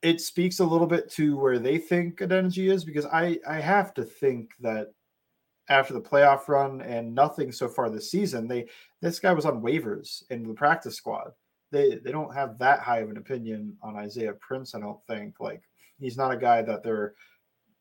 It 0.00 0.20
speaks 0.20 0.60
a 0.60 0.64
little 0.64 0.86
bit 0.86 1.10
to 1.14 1.36
where 1.36 1.58
they 1.58 1.76
think 1.76 2.20
Adeniji 2.20 2.70
is 2.70 2.84
because 2.84 3.04
I 3.06 3.40
I 3.48 3.56
have 3.56 3.92
to 3.94 4.04
think 4.04 4.52
that 4.60 4.92
after 5.68 5.92
the 5.92 6.00
playoff 6.00 6.46
run 6.46 6.82
and 6.82 7.14
nothing 7.14 7.50
so 7.50 7.68
far 7.68 7.90
this 7.90 8.12
season, 8.12 8.46
they 8.46 8.68
this 9.00 9.18
guy 9.18 9.32
was 9.32 9.44
on 9.44 9.60
waivers 9.60 10.22
in 10.30 10.46
the 10.46 10.54
practice 10.54 10.94
squad. 10.94 11.32
They 11.70 11.96
they 11.96 12.10
don't 12.10 12.34
have 12.34 12.58
that 12.58 12.80
high 12.80 12.98
of 12.98 13.10
an 13.10 13.16
opinion 13.16 13.76
on 13.82 13.96
Isaiah 13.96 14.34
Prince. 14.34 14.74
I 14.74 14.80
don't 14.80 15.04
think 15.06 15.40
like 15.40 15.62
he's 15.98 16.16
not 16.16 16.32
a 16.32 16.36
guy 16.36 16.62
that 16.62 16.82
they're 16.82 17.14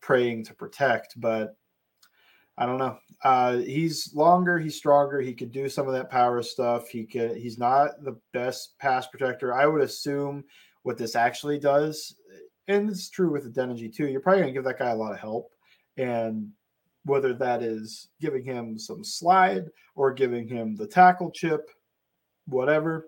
praying 0.02 0.46
to 0.46 0.54
protect, 0.54 1.20
but 1.20 1.56
I 2.58 2.66
don't 2.66 2.78
know. 2.78 2.98
Uh, 3.24 3.58
he's 3.58 4.14
longer, 4.14 4.60
he's 4.60 4.76
stronger. 4.76 5.22
He 5.22 5.34
could 5.34 5.52
do 5.52 5.70
some 5.70 5.88
of 5.88 5.94
that 5.94 6.10
power 6.10 6.42
stuff. 6.44 6.90
He 6.90 7.06
could. 7.06 7.38
He's 7.38 7.58
not 7.58 8.04
the 8.04 8.20
best 8.34 8.78
pass 8.80 9.08
protector. 9.08 9.54
I 9.54 9.66
would 9.66 9.82
assume 9.82 10.44
what 10.84 10.98
this 10.98 11.16
actually 11.16 11.58
does, 11.58 12.16
and 12.68 12.90
it's 12.90 13.10
true 13.10 13.32
with 13.32 13.54
Adeniji 13.54 13.94
too. 13.94 14.08
You're 14.08 14.22
probably 14.22 14.42
gonna 14.42 14.54
give 14.54 14.66
that 14.66 14.80
guy 14.80 14.90
a 14.90 14.96
lot 14.96 15.14
of 15.14 15.20
help, 15.20 15.52
and 15.98 16.50
whether 17.06 17.34
that 17.34 17.64
is 17.64 18.10
giving 18.20 18.44
him 18.44 18.78
some 18.78 19.04
slide 19.04 19.70
or 19.96 20.14
giving 20.14 20.48
him 20.48 20.76
the 20.76 20.88
tackle 20.88 21.32
chip, 21.32 21.70
whatever, 22.46 23.08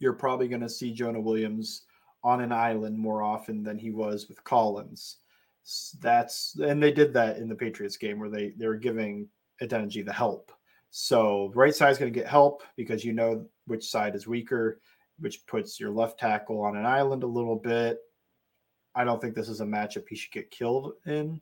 you're 0.00 0.12
probably 0.12 0.48
going 0.48 0.60
to 0.60 0.68
see 0.68 0.92
Jonah 0.92 1.20
Williams 1.20 1.82
on 2.24 2.40
an 2.40 2.52
island 2.52 2.98
more 2.98 3.22
often 3.22 3.62
than 3.62 3.78
he 3.78 3.90
was 3.90 4.28
with 4.28 4.42
Collins 4.42 5.18
that's 6.00 6.56
and 6.58 6.82
they 6.82 6.90
did 6.90 7.12
that 7.12 7.36
in 7.36 7.48
the 7.48 7.54
Patriots 7.54 7.96
game 7.96 8.18
where 8.18 8.30
they 8.30 8.50
they 8.56 8.66
were 8.66 8.76
giving 8.76 9.28
Adeniji 9.62 10.04
the 10.04 10.12
help. 10.12 10.52
So 10.90 11.52
right 11.54 11.74
side 11.74 11.90
is 11.90 11.98
going 11.98 12.12
to 12.12 12.18
get 12.18 12.28
help 12.28 12.62
because 12.76 13.04
you 13.04 13.12
know 13.12 13.46
which 13.66 13.88
side 13.88 14.14
is 14.14 14.26
weaker, 14.26 14.80
which 15.18 15.46
puts 15.46 15.78
your 15.78 15.90
left 15.90 16.18
tackle 16.18 16.62
on 16.62 16.76
an 16.76 16.86
island 16.86 17.22
a 17.22 17.28
little 17.28 17.56
bit. 17.56 17.98
I 18.94 19.04
don't 19.04 19.20
think 19.20 19.34
this 19.34 19.48
is 19.48 19.60
a 19.60 19.64
matchup 19.64 20.08
he 20.08 20.16
should 20.16 20.32
get 20.32 20.50
killed 20.50 20.94
in. 21.06 21.40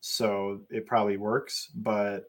So 0.00 0.60
it 0.70 0.86
probably 0.86 1.16
works, 1.16 1.70
but 1.74 2.24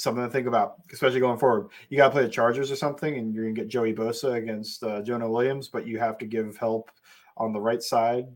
something 0.00 0.24
to 0.24 0.30
think 0.30 0.46
about, 0.46 0.76
especially 0.92 1.20
going 1.20 1.38
forward. 1.38 1.68
You 1.88 1.96
got 1.96 2.08
to 2.08 2.12
play 2.12 2.22
the 2.22 2.28
Chargers 2.28 2.70
or 2.70 2.76
something, 2.76 3.16
and 3.18 3.34
you're 3.34 3.44
going 3.44 3.54
to 3.54 3.60
get 3.60 3.68
Joey 3.68 3.94
Bosa 3.94 4.34
against 4.34 4.82
uh, 4.82 5.02
Jonah 5.02 5.30
Williams, 5.30 5.68
but 5.68 5.86
you 5.86 5.98
have 5.98 6.18
to 6.18 6.26
give 6.26 6.56
help 6.56 6.90
on 7.36 7.52
the 7.52 7.60
right 7.60 7.82
side 7.82 8.26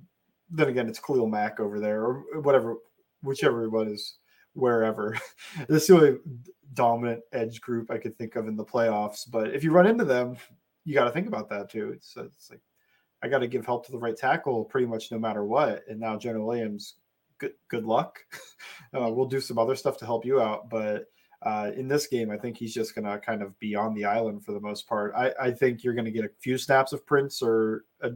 then 0.50 0.68
again, 0.68 0.88
it's 0.88 1.00
Khalil 1.00 1.28
Mack 1.28 1.60
over 1.60 1.80
there, 1.80 2.02
or 2.02 2.40
whatever, 2.40 2.76
whichever 3.22 3.68
one 3.68 3.88
is 3.88 4.18
wherever. 4.52 5.18
this 5.68 5.82
is 5.82 5.88
the 5.88 5.94
only 5.94 6.18
dominant 6.74 7.22
edge 7.32 7.60
group 7.60 7.90
I 7.90 7.98
could 7.98 8.16
think 8.18 8.36
of 8.36 8.48
in 8.48 8.56
the 8.56 8.64
playoffs. 8.64 9.22
But 9.30 9.54
if 9.54 9.64
you 9.64 9.72
run 9.72 9.86
into 9.86 10.04
them, 10.04 10.36
you 10.84 10.94
got 10.94 11.04
to 11.04 11.10
think 11.10 11.26
about 11.26 11.48
that 11.50 11.70
too. 11.70 11.90
It's, 11.90 12.16
it's 12.16 12.50
like 12.50 12.60
I 13.22 13.28
got 13.28 13.38
to 13.38 13.48
give 13.48 13.64
help 13.64 13.86
to 13.86 13.92
the 13.92 13.98
right 13.98 14.16
tackle 14.16 14.64
pretty 14.64 14.86
much 14.86 15.10
no 15.10 15.18
matter 15.18 15.44
what. 15.44 15.82
And 15.88 15.98
now 15.98 16.16
Jonah 16.16 16.44
Williams, 16.44 16.94
good 17.38 17.54
good 17.68 17.84
luck. 17.84 18.20
uh, 18.94 19.10
we'll 19.10 19.26
do 19.26 19.40
some 19.40 19.58
other 19.58 19.76
stuff 19.76 19.98
to 19.98 20.06
help 20.06 20.24
you 20.24 20.40
out, 20.40 20.68
but. 20.70 21.06
Uh, 21.44 21.70
in 21.76 21.86
this 21.86 22.06
game, 22.06 22.30
I 22.30 22.38
think 22.38 22.56
he's 22.56 22.72
just 22.72 22.94
going 22.94 23.04
to 23.04 23.18
kind 23.18 23.42
of 23.42 23.58
be 23.58 23.76
on 23.76 23.94
the 23.94 24.06
island 24.06 24.44
for 24.44 24.52
the 24.52 24.60
most 24.60 24.88
part. 24.88 25.12
I, 25.14 25.32
I 25.38 25.50
think 25.50 25.84
you're 25.84 25.94
going 25.94 26.06
to 26.06 26.10
get 26.10 26.24
a 26.24 26.30
few 26.40 26.56
snaps 26.56 26.94
of 26.94 27.04
Prince 27.04 27.42
or 27.42 27.84
a, 28.00 28.12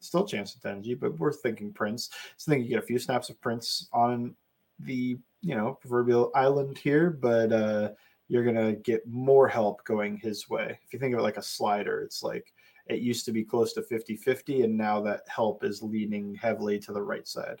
still 0.00 0.26
chance 0.26 0.56
at 0.56 0.68
Denji, 0.68 0.98
but 0.98 1.18
we're 1.18 1.32
thinking 1.32 1.72
Prince. 1.72 2.10
So 2.36 2.50
I 2.50 2.54
think 2.54 2.64
you 2.64 2.70
get 2.70 2.82
a 2.82 2.86
few 2.86 2.98
snaps 2.98 3.30
of 3.30 3.40
Prince 3.40 3.88
on 3.92 4.34
the 4.80 5.18
you 5.40 5.54
know 5.54 5.78
proverbial 5.80 6.30
island 6.34 6.78
here, 6.78 7.10
but 7.10 7.52
uh, 7.52 7.90
you're 8.28 8.44
gonna 8.44 8.74
get 8.74 9.06
more 9.06 9.48
help 9.48 9.84
going 9.84 10.16
his 10.16 10.48
way. 10.48 10.78
If 10.84 10.92
you 10.92 10.98
think 10.98 11.14
of 11.14 11.20
it 11.20 11.24
like 11.24 11.36
a 11.36 11.42
slider, 11.42 12.02
it's 12.02 12.22
like 12.22 12.52
it 12.86 13.00
used 13.00 13.24
to 13.26 13.32
be 13.32 13.44
close 13.44 13.72
to 13.74 13.82
50-50, 13.82 14.64
and 14.64 14.76
now 14.76 15.00
that 15.02 15.22
help 15.28 15.62
is 15.62 15.82
leaning 15.82 16.34
heavily 16.34 16.78
to 16.80 16.92
the 16.92 17.02
right 17.02 17.26
side. 17.26 17.60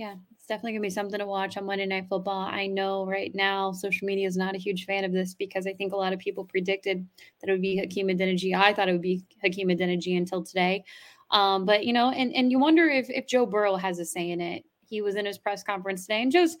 Yeah, 0.00 0.14
it's 0.34 0.46
definitely 0.46 0.72
going 0.72 0.80
to 0.80 0.86
be 0.86 0.94
something 0.94 1.18
to 1.18 1.26
watch 1.26 1.58
on 1.58 1.66
Monday 1.66 1.84
Night 1.84 2.06
Football. 2.08 2.48
I 2.50 2.66
know 2.66 3.04
right 3.04 3.34
now 3.34 3.70
social 3.70 4.06
media 4.06 4.26
is 4.26 4.34
not 4.34 4.54
a 4.54 4.58
huge 4.58 4.86
fan 4.86 5.04
of 5.04 5.12
this 5.12 5.34
because 5.34 5.66
I 5.66 5.74
think 5.74 5.92
a 5.92 5.96
lot 5.96 6.14
of 6.14 6.18
people 6.18 6.42
predicted 6.42 7.06
that 7.38 7.50
it 7.50 7.52
would 7.52 7.60
be 7.60 7.76
Hakeem 7.76 8.08
Adeniji. 8.08 8.56
I 8.56 8.72
thought 8.72 8.88
it 8.88 8.92
would 8.92 9.02
be 9.02 9.22
Hakeem 9.42 9.68
Adeniji 9.68 10.16
until 10.16 10.42
today. 10.42 10.84
Um, 11.30 11.66
but 11.66 11.84
you 11.84 11.92
know, 11.92 12.12
and 12.12 12.34
and 12.34 12.50
you 12.50 12.58
wonder 12.58 12.88
if 12.88 13.10
if 13.10 13.26
Joe 13.26 13.44
Burrow 13.44 13.76
has 13.76 13.98
a 13.98 14.06
say 14.06 14.30
in 14.30 14.40
it. 14.40 14.64
He 14.86 15.02
was 15.02 15.16
in 15.16 15.26
his 15.26 15.36
press 15.36 15.62
conference 15.62 16.06
today, 16.06 16.22
and 16.22 16.32
Joe's 16.32 16.56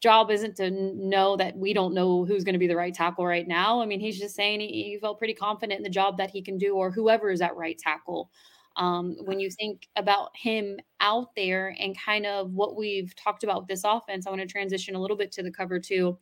job 0.00 0.32
isn't 0.32 0.56
to 0.56 0.72
know 0.72 1.36
that 1.36 1.56
we 1.56 1.72
don't 1.72 1.94
know 1.94 2.24
who's 2.24 2.42
going 2.42 2.54
to 2.54 2.58
be 2.58 2.66
the 2.66 2.74
right 2.74 2.92
tackle 2.92 3.24
right 3.24 3.46
now. 3.46 3.80
I 3.80 3.86
mean, 3.86 4.00
he's 4.00 4.18
just 4.18 4.34
saying 4.34 4.58
he, 4.58 4.66
he 4.66 4.98
felt 5.00 5.18
pretty 5.18 5.34
confident 5.34 5.78
in 5.78 5.84
the 5.84 5.90
job 5.90 6.16
that 6.16 6.30
he 6.30 6.42
can 6.42 6.58
do, 6.58 6.74
or 6.74 6.90
whoever 6.90 7.30
is 7.30 7.40
at 7.40 7.54
right 7.54 7.78
tackle 7.78 8.32
um, 8.80 9.16
when 9.24 9.40
you 9.40 9.50
think 9.50 9.88
about 9.96 10.30
him 10.36 10.80
out 11.00 11.28
there 11.36 11.76
and 11.78 11.96
kind 11.98 12.26
of 12.26 12.52
what 12.54 12.76
we've 12.76 13.14
talked 13.16 13.44
about 13.44 13.60
with 13.62 13.68
this 13.68 13.84
offense, 13.84 14.26
I 14.26 14.30
want 14.30 14.42
to 14.42 14.48
transition 14.48 14.96
a 14.96 15.00
little 15.00 15.18
bit 15.18 15.32
to 15.34 15.44
the 15.44 15.52
cover 15.52 15.78
two 15.80 16.18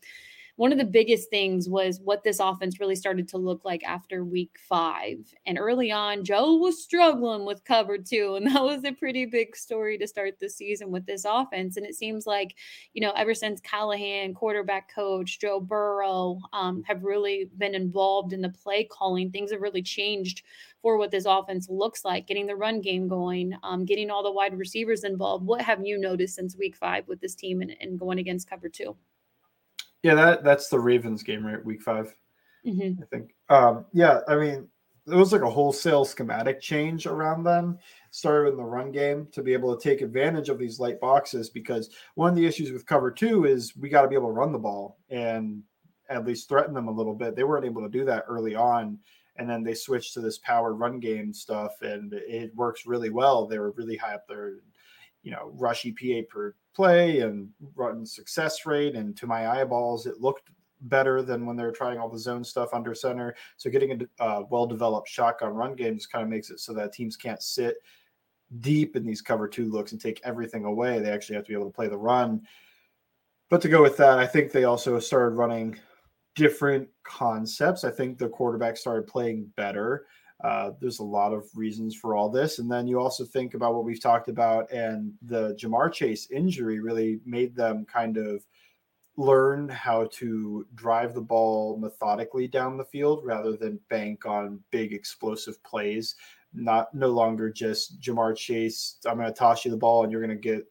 one 0.58 0.72
of 0.72 0.78
the 0.78 0.84
biggest 0.84 1.30
things 1.30 1.68
was 1.68 2.00
what 2.00 2.24
this 2.24 2.40
offense 2.40 2.80
really 2.80 2.96
started 2.96 3.28
to 3.28 3.38
look 3.38 3.64
like 3.64 3.84
after 3.84 4.24
week 4.24 4.58
five. 4.68 5.18
And 5.46 5.56
early 5.56 5.92
on, 5.92 6.24
Joe 6.24 6.54
was 6.54 6.82
struggling 6.82 7.46
with 7.46 7.62
cover 7.62 7.96
two. 7.96 8.34
And 8.34 8.44
that 8.52 8.64
was 8.64 8.82
a 8.82 8.90
pretty 8.90 9.24
big 9.24 9.54
story 9.54 9.96
to 9.98 10.08
start 10.08 10.40
the 10.40 10.50
season 10.50 10.90
with 10.90 11.06
this 11.06 11.24
offense. 11.24 11.76
And 11.76 11.86
it 11.86 11.94
seems 11.94 12.26
like, 12.26 12.56
you 12.92 13.00
know, 13.00 13.12
ever 13.12 13.34
since 13.34 13.60
Callahan, 13.60 14.34
quarterback 14.34 14.92
coach, 14.92 15.38
Joe 15.38 15.60
Burrow, 15.60 16.40
um, 16.52 16.82
have 16.82 17.04
really 17.04 17.48
been 17.56 17.76
involved 17.76 18.32
in 18.32 18.40
the 18.40 18.48
play 18.48 18.82
calling, 18.82 19.30
things 19.30 19.52
have 19.52 19.60
really 19.60 19.82
changed 19.82 20.42
for 20.82 20.98
what 20.98 21.12
this 21.12 21.24
offense 21.24 21.68
looks 21.70 22.04
like, 22.04 22.26
getting 22.26 22.48
the 22.48 22.56
run 22.56 22.80
game 22.80 23.06
going, 23.06 23.54
um, 23.62 23.84
getting 23.84 24.10
all 24.10 24.24
the 24.24 24.32
wide 24.32 24.58
receivers 24.58 25.04
involved. 25.04 25.46
What 25.46 25.60
have 25.60 25.86
you 25.86 26.00
noticed 26.00 26.34
since 26.34 26.56
week 26.56 26.74
five 26.74 27.06
with 27.06 27.20
this 27.20 27.36
team 27.36 27.60
and, 27.60 27.76
and 27.80 27.96
going 27.96 28.18
against 28.18 28.50
cover 28.50 28.68
two? 28.68 28.96
Yeah, 30.02 30.14
that 30.14 30.44
that's 30.44 30.68
the 30.68 30.80
Ravens 30.80 31.22
game, 31.22 31.44
right? 31.44 31.64
Week 31.64 31.82
5 31.82 32.14
mm-hmm. 32.66 33.02
I 33.02 33.06
think. 33.06 33.34
Um, 33.48 33.84
yeah, 33.92 34.20
I 34.28 34.36
mean, 34.36 34.68
it 35.06 35.14
was 35.14 35.32
like 35.32 35.42
a 35.42 35.50
wholesale 35.50 36.04
schematic 36.04 36.60
change 36.60 37.06
around 37.06 37.44
them. 37.44 37.78
Started 38.10 38.50
in 38.50 38.56
the 38.56 38.64
run 38.64 38.92
game 38.92 39.28
to 39.32 39.42
be 39.42 39.52
able 39.52 39.76
to 39.76 39.82
take 39.82 40.00
advantage 40.00 40.48
of 40.48 40.58
these 40.58 40.80
light 40.80 41.00
boxes 41.00 41.50
because 41.50 41.90
one 42.14 42.30
of 42.30 42.36
the 42.36 42.46
issues 42.46 42.72
with 42.72 42.86
cover 42.86 43.10
two 43.10 43.44
is 43.44 43.76
we 43.76 43.88
got 43.88 44.02
to 44.02 44.08
be 44.08 44.14
able 44.14 44.28
to 44.28 44.32
run 44.32 44.52
the 44.52 44.58
ball 44.58 44.98
and 45.10 45.62
at 46.08 46.24
least 46.24 46.48
threaten 46.48 46.74
them 46.74 46.88
a 46.88 46.92
little 46.92 47.14
bit. 47.14 47.36
They 47.36 47.44
weren't 47.44 47.66
able 47.66 47.82
to 47.82 47.88
do 47.88 48.04
that 48.06 48.24
early 48.28 48.54
on. 48.54 48.98
And 49.36 49.48
then 49.48 49.62
they 49.62 49.74
switched 49.74 50.14
to 50.14 50.20
this 50.20 50.38
power 50.38 50.74
run 50.74 50.98
game 50.98 51.32
stuff, 51.32 51.80
and 51.80 52.12
it 52.12 52.54
works 52.56 52.86
really 52.86 53.10
well. 53.10 53.46
They 53.46 53.60
were 53.60 53.70
really 53.72 53.96
high 53.96 54.14
up 54.14 54.26
there 54.26 54.54
you 55.22 55.30
know, 55.30 55.50
rush 55.54 55.84
EPA 55.84 56.28
per 56.28 56.54
play 56.74 57.20
and 57.20 57.48
run 57.74 58.06
success 58.06 58.64
rate. 58.66 58.94
And 58.94 59.16
to 59.16 59.26
my 59.26 59.48
eyeballs, 59.48 60.06
it 60.06 60.20
looked 60.20 60.50
better 60.82 61.22
than 61.22 61.44
when 61.44 61.56
they're 61.56 61.72
trying 61.72 61.98
all 61.98 62.08
the 62.08 62.18
zone 62.18 62.44
stuff 62.44 62.72
under 62.72 62.94
center. 62.94 63.34
So 63.56 63.70
getting 63.70 64.08
a 64.20 64.22
uh, 64.22 64.42
well-developed 64.48 65.08
shotgun 65.08 65.54
run 65.54 65.74
game 65.74 65.96
just 65.96 66.12
kind 66.12 66.22
of 66.22 66.28
makes 66.28 66.50
it 66.50 66.60
so 66.60 66.72
that 66.74 66.92
teams 66.92 67.16
can't 67.16 67.42
sit 67.42 67.76
deep 68.60 68.96
in 68.96 69.04
these 69.04 69.20
cover 69.20 69.48
two 69.48 69.70
looks 69.70 69.92
and 69.92 70.00
take 70.00 70.20
everything 70.24 70.64
away. 70.64 71.00
They 71.00 71.10
actually 71.10 71.36
have 71.36 71.44
to 71.44 71.48
be 71.48 71.54
able 71.54 71.66
to 71.66 71.74
play 71.74 71.88
the 71.88 71.98
run. 71.98 72.42
but 73.50 73.60
to 73.62 73.68
go 73.68 73.82
with 73.82 73.96
that, 73.96 74.18
I 74.18 74.26
think 74.26 74.52
they 74.52 74.64
also 74.64 74.98
started 74.98 75.34
running 75.36 75.78
different 76.34 76.88
concepts. 77.02 77.82
I 77.82 77.90
think 77.90 78.18
the 78.18 78.28
quarterback 78.28 78.76
started 78.76 79.06
playing 79.06 79.50
better. 79.56 80.06
Uh, 80.42 80.70
there's 80.80 81.00
a 81.00 81.04
lot 81.04 81.32
of 81.32 81.44
reasons 81.54 81.94
for 81.94 82.14
all 82.14 82.28
this. 82.28 82.58
And 82.58 82.70
then 82.70 82.86
you 82.86 83.00
also 83.00 83.24
think 83.24 83.54
about 83.54 83.74
what 83.74 83.84
we've 83.84 84.00
talked 84.00 84.28
about, 84.28 84.70
and 84.70 85.12
the 85.22 85.54
Ja'Marr 85.54 85.92
Chase 85.92 86.30
injury 86.30 86.78
really 86.78 87.20
made 87.24 87.56
them 87.56 87.84
kind 87.84 88.16
of 88.16 88.44
learn 89.16 89.68
how 89.68 90.08
to 90.12 90.64
drive 90.76 91.12
the 91.12 91.20
ball 91.20 91.76
methodically 91.76 92.46
down 92.46 92.76
the 92.76 92.84
field 92.84 93.24
rather 93.24 93.56
than 93.56 93.80
bank 93.90 94.26
on 94.26 94.60
big 94.70 94.92
explosive 94.92 95.60
plays. 95.64 96.14
Not 96.54 96.94
no 96.94 97.08
longer 97.08 97.50
just 97.50 98.00
Ja'Marr 98.00 98.36
Chase, 98.36 98.98
I'm 99.06 99.16
going 99.16 99.26
to 99.26 99.34
toss 99.34 99.64
you 99.64 99.72
the 99.72 99.76
ball 99.76 100.04
and 100.04 100.12
you're 100.12 100.24
going 100.24 100.30
to 100.30 100.40
get 100.40 100.64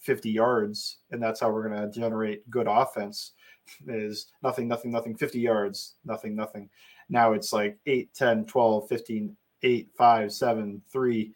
50 0.00 0.30
yards, 0.30 0.98
and 1.10 1.22
that's 1.22 1.40
how 1.40 1.50
we're 1.50 1.66
going 1.66 1.80
to 1.80 1.98
generate 1.98 2.48
good 2.50 2.66
offense. 2.68 3.32
Is 3.88 4.26
nothing, 4.42 4.68
nothing, 4.68 4.92
nothing, 4.92 5.16
50 5.16 5.40
yards, 5.40 5.94
nothing, 6.04 6.36
nothing. 6.36 6.68
Now 7.08 7.32
it's 7.32 7.52
like 7.52 7.78
8, 7.86 8.14
10, 8.14 8.46
12, 8.46 8.88
15, 8.88 9.36
8, 9.62 9.90
5, 9.96 10.32
7, 10.32 10.82
3. 10.90 11.34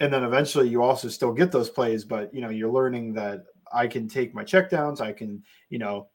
And 0.00 0.12
then 0.12 0.24
eventually 0.24 0.68
you 0.68 0.82
also 0.82 1.08
still 1.08 1.32
get 1.32 1.52
those 1.52 1.70
plays, 1.70 2.04
but 2.04 2.32
you 2.32 2.40
know, 2.40 2.50
you're 2.50 2.72
learning 2.72 3.12
that 3.14 3.44
I 3.72 3.86
can 3.86 4.08
take 4.08 4.34
my 4.34 4.44
checkdowns, 4.44 5.00
I 5.00 5.12
can, 5.12 5.42
you 5.68 5.78
know, 5.78 6.08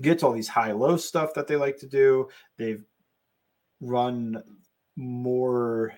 get 0.00 0.18
to 0.18 0.26
all 0.26 0.32
these 0.32 0.48
high 0.48 0.72
low 0.72 0.96
stuff 0.96 1.34
that 1.34 1.46
they 1.46 1.56
like 1.56 1.78
to 1.78 1.86
do. 1.86 2.28
They've 2.56 2.84
run 3.80 4.42
more 4.96 5.94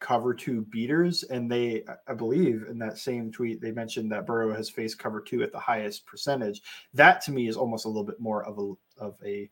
cover 0.00 0.32
two 0.34 0.62
beaters. 0.62 1.24
And 1.24 1.50
they, 1.50 1.84
I 2.06 2.14
believe, 2.14 2.66
in 2.68 2.78
that 2.78 2.98
same 2.98 3.32
tweet, 3.32 3.60
they 3.60 3.72
mentioned 3.72 4.10
that 4.12 4.26
Burrow 4.26 4.54
has 4.54 4.70
faced 4.70 4.98
cover 4.98 5.20
two 5.20 5.42
at 5.42 5.52
the 5.52 5.58
highest 5.58 6.06
percentage. 6.06 6.62
That 6.94 7.20
to 7.22 7.32
me 7.32 7.48
is 7.48 7.56
almost 7.56 7.84
a 7.84 7.88
little 7.88 8.04
bit 8.04 8.20
more 8.20 8.44
of 8.44 8.58
a 8.58 9.02
of 9.02 9.16
a. 9.24 9.50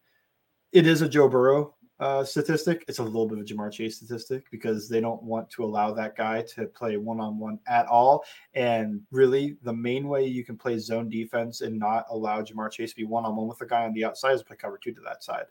It 0.73 0.87
is 0.87 1.03
a 1.03 1.09
Joe 1.09 1.29
Burrow 1.29 1.75
uh, 1.99 2.25
statistic. 2.25 2.85
It's 2.89 2.99
a 2.99 3.03
little 3.03 3.27
bit 3.27 3.39
of 3.39 3.45
a 3.45 3.47
Ja'Marr 3.47 3.73
Chase 3.73 3.97
statistic 3.97 4.45
because 4.51 4.89
they 4.89 5.01
don't 5.01 5.23
want 5.23 5.49
to 5.51 5.65
allow 5.65 5.93
that 5.95 6.17
guy 6.17 6.43
to 6.55 6.67
play 6.67 6.97
one 6.97 7.21
on 7.21 7.39
one 7.39 7.59
at 7.67 7.87
all. 7.87 8.25
And 8.55 9.01
really, 9.11 9.57
the 9.63 9.73
main 9.73 10.09
way 10.09 10.27
you 10.27 10.45
can 10.45 10.57
play 10.57 10.79
zone 10.79 11.09
defense 11.09 11.63
and 11.63 11.79
not 11.79 12.05
allow 12.11 12.43
Ja'Marr 12.43 12.71
Chase 12.71 12.91
to 12.91 12.97
be 12.97 13.05
one 13.05 13.25
on 13.25 13.37
one 13.37 13.49
with 13.49 13.59
the 13.59 13.67
guy 13.67 13.85
on 13.85 13.95
the 13.95 14.05
outside 14.05 14.33
is 14.33 14.43
play 14.43 14.57
cover 14.57 14.79
two 14.83 14.93
to 14.93 15.01
that 15.03 15.25
side, 15.25 15.47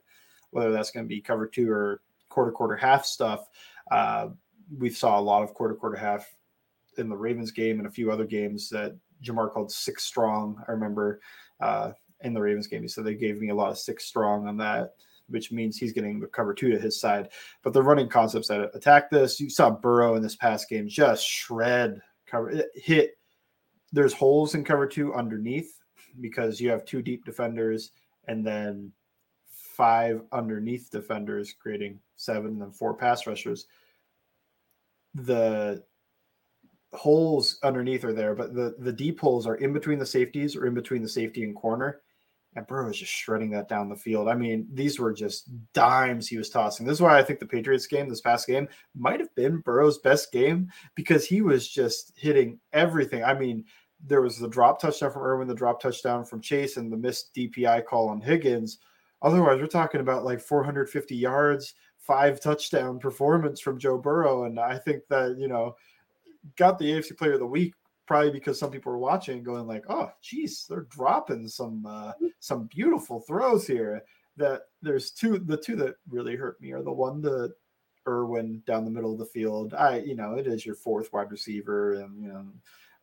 whether 0.51 0.71
that's 0.71 0.91
going 0.91 1.05
to 1.05 1.09
be 1.09 1.21
cover 1.21 1.47
two 1.47 1.71
or 1.71 2.01
quarter, 2.29 2.51
quarter, 2.51 2.75
half 2.75 3.05
stuff. 3.05 3.47
Uh, 3.89 4.27
we 4.77 4.89
saw 4.89 5.19
a 5.19 5.21
lot 5.21 5.43
of 5.43 5.53
quarter, 5.53 5.75
quarter, 5.75 5.97
half 5.97 6.31
in 6.97 7.09
the 7.09 7.17
Ravens 7.17 7.51
game 7.51 7.79
and 7.79 7.87
a 7.87 7.91
few 7.91 8.11
other 8.11 8.25
games 8.25 8.69
that 8.69 8.95
Ja'Marr 9.23 9.51
called 9.51 9.71
six 9.71 10.03
strong. 10.03 10.61
I 10.67 10.71
remember 10.71 11.21
uh, 11.59 11.91
in 12.21 12.33
the 12.33 12.41
Ravens 12.41 12.67
game, 12.67 12.83
he 12.83 12.87
said 12.87 13.03
they 13.03 13.15
gave 13.15 13.39
me 13.39 13.49
a 13.49 13.55
lot 13.55 13.71
of 13.71 13.77
six 13.77 14.05
strong 14.05 14.47
on 14.47 14.57
that 14.57 14.93
which 15.29 15.51
means 15.51 15.77
he's 15.77 15.93
getting 15.93 16.19
the 16.19 16.27
cover 16.27 16.53
two 16.53 16.69
to 16.69 16.79
his 16.79 16.99
side. 16.99 17.29
But 17.63 17.73
the 17.73 17.83
running 17.83 18.09
concepts 18.09 18.47
that 18.47 18.69
attack 18.73 19.09
this, 19.09 19.39
you 19.39 19.49
saw 19.49 19.69
Burrow 19.69 20.15
in 20.15 20.23
this 20.23 20.35
past 20.35 20.69
game 20.69 20.87
just 20.87 21.25
shred 21.25 22.01
cover 22.25 22.63
hit. 22.75 23.17
There's 23.91 24.13
holes 24.13 24.55
in 24.55 24.63
cover 24.63 24.87
two 24.87 25.13
underneath 25.13 25.79
because 26.21 26.59
you 26.59 26.69
have 26.69 26.85
two 26.85 27.01
deep 27.01 27.25
defenders 27.25 27.91
and 28.27 28.45
then 28.45 28.91
five 29.75 30.21
underneath 30.31 30.89
defenders, 30.91 31.53
creating 31.53 31.99
seven 32.15 32.51
and 32.51 32.61
then 32.61 32.71
four 32.71 32.93
pass 32.93 33.27
rushers. 33.27 33.67
The 35.13 35.83
holes 36.93 37.59
underneath 37.63 38.03
are 38.03 38.13
there, 38.13 38.35
but 38.35 38.53
the 38.53 38.75
the 38.79 38.93
deep 38.93 39.19
holes 39.19 39.47
are 39.47 39.55
in 39.55 39.73
between 39.73 39.99
the 39.99 40.05
safeties 40.05 40.55
or 40.55 40.65
in 40.65 40.73
between 40.73 41.01
the 41.01 41.09
safety 41.09 41.43
and 41.43 41.55
corner 41.55 42.01
and 42.55 42.65
Burrow 42.67 42.87
was 42.87 42.97
just 42.97 43.11
shredding 43.11 43.49
that 43.51 43.67
down 43.67 43.89
the 43.89 43.95
field. 43.95 44.29
I 44.29 44.35
mean, 44.35 44.67
these 44.73 44.99
were 44.99 45.13
just 45.13 45.49
dimes 45.73 46.27
he 46.27 46.37
was 46.37 46.49
tossing. 46.49 46.85
This 46.85 46.95
is 46.95 47.01
why 47.01 47.17
I 47.17 47.23
think 47.23 47.39
the 47.39 47.45
Patriots 47.45 47.87
game, 47.87 48.07
this 48.07 48.21
past 48.21 48.47
game, 48.47 48.67
might 48.95 49.19
have 49.19 49.33
been 49.35 49.59
Burrow's 49.59 49.99
best 49.99 50.31
game 50.31 50.69
because 50.95 51.25
he 51.25 51.41
was 51.41 51.67
just 51.67 52.13
hitting 52.15 52.59
everything. 52.71 53.23
I 53.23 53.33
mean, 53.33 53.65
there 54.05 54.21
was 54.21 54.37
the 54.37 54.47
drop 54.47 54.79
touchdown 54.79 55.11
from 55.11 55.23
Irwin, 55.23 55.47
the 55.47 55.55
drop 55.55 55.81
touchdown 55.81 56.23
from 56.23 56.41
Chase, 56.41 56.77
and 56.77 56.91
the 56.91 56.97
missed 56.97 57.33
DPI 57.35 57.85
call 57.85 58.07
on 58.07 58.21
Higgins. 58.21 58.79
Otherwise, 59.21 59.59
we're 59.59 59.67
talking 59.67 60.01
about 60.01 60.23
like 60.23 60.39
450 60.39 61.15
yards, 61.15 61.73
five 61.97 62.39
touchdown 62.39 62.99
performance 62.99 63.59
from 63.59 63.79
Joe 63.79 63.97
Burrow. 63.97 64.45
And 64.45 64.59
I 64.59 64.77
think 64.77 65.03
that, 65.09 65.37
you 65.37 65.47
know, 65.47 65.75
got 66.57 66.77
the 66.77 66.85
AFC 66.85 67.17
player 67.17 67.33
of 67.33 67.39
the 67.39 67.47
week 67.47 67.73
probably 68.05 68.31
because 68.31 68.59
some 68.59 68.71
people 68.71 68.91
were 68.91 68.97
watching 68.97 69.43
going 69.43 69.67
like, 69.67 69.83
oh, 69.89 70.11
geez, 70.21 70.65
they're 70.69 70.87
dropping 70.89 71.47
some 71.47 71.85
uh, 71.85 72.13
mm. 72.21 72.29
some 72.39 72.67
beautiful 72.67 73.19
throws 73.21 73.65
here. 73.67 74.03
That 74.37 74.63
there's 74.81 75.11
two, 75.11 75.39
the 75.39 75.55
two 75.57 75.77
that 75.77 75.95
really 76.09 76.35
hurt 76.35 76.59
me 76.61 76.73
are 76.73 76.83
the 76.83 76.91
one 76.91 77.21
that 77.21 77.53
Irwin 78.07 78.61
down 78.67 78.85
the 78.85 78.91
middle 78.91 79.13
of 79.13 79.17
the 79.17 79.25
field. 79.25 79.73
I, 79.73 79.99
you 79.99 80.15
know, 80.15 80.35
it 80.35 80.45
is 80.45 80.65
your 80.65 80.75
fourth 80.75 81.11
wide 81.13 81.31
receiver 81.31 81.93
and, 81.93 82.21
you 82.21 82.27
know, 82.27 82.45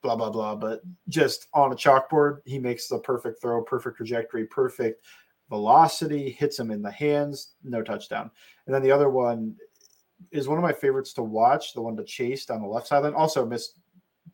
blah, 0.03 0.15
blah, 0.15 0.31
blah. 0.31 0.55
But 0.55 0.83
just 1.09 1.49
on 1.55 1.73
a 1.73 1.77
chalkboard, 1.77 2.39
he 2.45 2.59
makes 2.59 2.87
the 2.87 2.99
perfect 2.99 3.41
throw, 3.41 3.63
perfect 3.63 3.97
trajectory, 3.97 4.47
perfect 4.47 5.05
velocity, 5.49 6.31
hits 6.31 6.59
him 6.59 6.71
in 6.71 6.83
the 6.83 6.91
hands, 6.91 7.55
no 7.65 7.83
touchdown. 7.83 8.31
And 8.67 8.75
then 8.75 8.83
the 8.83 8.93
other 8.93 9.11
one 9.11 9.57
is 10.31 10.49
one 10.49 10.59
of 10.59 10.63
my 10.63 10.73
favorites 10.73 11.13
to 11.15 11.23
watch, 11.23 11.73
the 11.73 11.83
one 11.83 11.97
to 11.97 12.05
chase 12.05 12.47
down 12.47 12.63
the 12.63 12.69
left 12.69 12.89
sideline. 12.89 13.15
Also 13.15 13.45
missed 13.45 13.79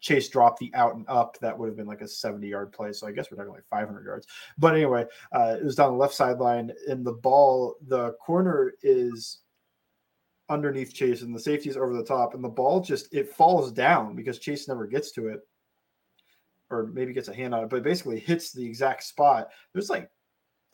Chase 0.00 0.28
dropped 0.28 0.60
the 0.60 0.70
out 0.74 0.94
and 0.94 1.04
up. 1.08 1.38
That 1.40 1.56
would 1.56 1.66
have 1.68 1.76
been 1.76 1.86
like 1.86 2.00
a 2.00 2.08
70 2.08 2.46
yard 2.46 2.72
play. 2.72 2.92
So 2.92 3.06
I 3.06 3.12
guess 3.12 3.30
we're 3.30 3.36
talking 3.36 3.52
like 3.52 3.66
500 3.66 4.04
yards. 4.04 4.26
But 4.56 4.74
anyway, 4.74 5.06
uh, 5.32 5.56
it 5.58 5.64
was 5.64 5.76
down 5.76 5.92
the 5.92 5.98
left 5.98 6.14
sideline. 6.14 6.72
And 6.88 7.04
the 7.04 7.12
ball, 7.12 7.76
the 7.86 8.12
corner 8.12 8.74
is 8.82 9.38
underneath 10.48 10.94
Chase 10.94 11.22
and 11.22 11.34
the 11.34 11.40
safety 11.40 11.68
is 11.68 11.76
over 11.76 11.92
the 11.92 12.04
top. 12.04 12.34
And 12.34 12.42
the 12.42 12.48
ball 12.48 12.80
just, 12.80 13.12
it 13.12 13.32
falls 13.32 13.72
down 13.72 14.14
because 14.14 14.38
Chase 14.38 14.68
never 14.68 14.86
gets 14.86 15.12
to 15.12 15.28
it 15.28 15.40
or 16.70 16.86
maybe 16.86 17.12
gets 17.12 17.28
a 17.28 17.34
hand 17.34 17.54
on 17.54 17.64
it, 17.64 17.70
but 17.70 17.82
basically 17.82 18.18
hits 18.18 18.52
the 18.52 18.64
exact 18.64 19.02
spot. 19.04 19.48
There's 19.72 19.90
like 19.90 20.10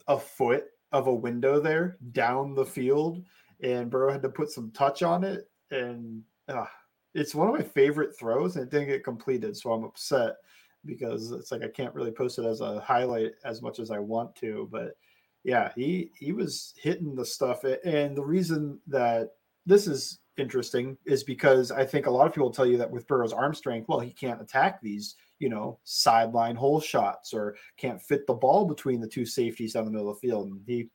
a 0.09 0.19
foot 0.19 0.65
of 0.93 1.07
a 1.07 1.15
window 1.15 1.61
there 1.61 1.99
down 2.13 2.55
the 2.55 2.67
field. 2.67 3.25
And 3.63 3.91
Burrow 3.91 4.13
had 4.13 4.23
to 4.23 4.29
put 4.29 4.51
some 4.51 4.71
touch 4.73 5.03
on 5.03 5.25
it. 5.25 5.49
And, 5.71 6.23
uh, 6.49 6.67
it's 7.15 7.35
one 7.35 7.49
of 7.49 7.55
my 7.55 7.63
favorite 7.63 8.17
throws 8.17 8.57
and 8.57 8.65
it 8.65 8.71
didn't 8.71 8.89
get 8.89 9.05
completed. 9.05 9.57
So 9.57 9.73
I'm 9.73 9.85
upset 9.85 10.37
because 10.85 11.31
it's 11.31 11.51
like 11.51 11.63
I 11.63 11.69
can't 11.69 11.95
really 11.95 12.11
post 12.11 12.39
it 12.39 12.45
as 12.45 12.61
a 12.61 12.81
highlight 12.81 13.33
as 13.45 13.63
much 13.63 13.79
as 13.79 13.91
I 13.91 13.99
want 13.99 14.35
to. 14.37 14.69
But 14.71 14.97
yeah, 15.45 15.73
he 15.75 16.11
he 16.19 16.33
was 16.33 16.75
hitting 16.77 17.15
the 17.15 17.25
stuff. 17.25 17.65
And 17.85 18.17
the 18.17 18.25
reason 18.25 18.81
that 18.89 19.31
this 19.67 19.87
is 19.87 20.19
interesting 20.37 20.97
is 21.05 21.23
because 21.23 21.71
I 21.71 21.85
think 21.85 22.07
a 22.07 22.11
lot 22.11 22.27
of 22.27 22.35
people 22.35 22.51
tell 22.51 22.67
you 22.67 22.77
that 22.79 22.91
with 22.91 23.07
Burrow's 23.07 23.33
arm 23.33 23.55
strength, 23.55 23.89
well, 23.89 24.01
he 24.01 24.11
can't 24.11 24.43
attack 24.43 24.81
these, 24.81 25.15
you 25.39 25.49
know, 25.49 25.79
sideline 25.85 26.57
hole 26.57 26.81
shots 26.81 27.33
or 27.33 27.57
can't 27.77 28.03
fit 28.03 28.27
the 28.27 28.35
ball 28.35 28.65
between 28.65 29.01
the 29.01 29.09
two 29.09 29.25
safeties 29.25 29.75
down 29.75 29.85
the 29.85 29.91
middle 29.91 30.11
of 30.11 30.21
the 30.21 30.27
field. 30.27 30.49
And 30.49 30.61
he 30.67 30.89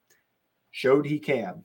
showed 0.72 1.06
he 1.06 1.20
can. 1.20 1.64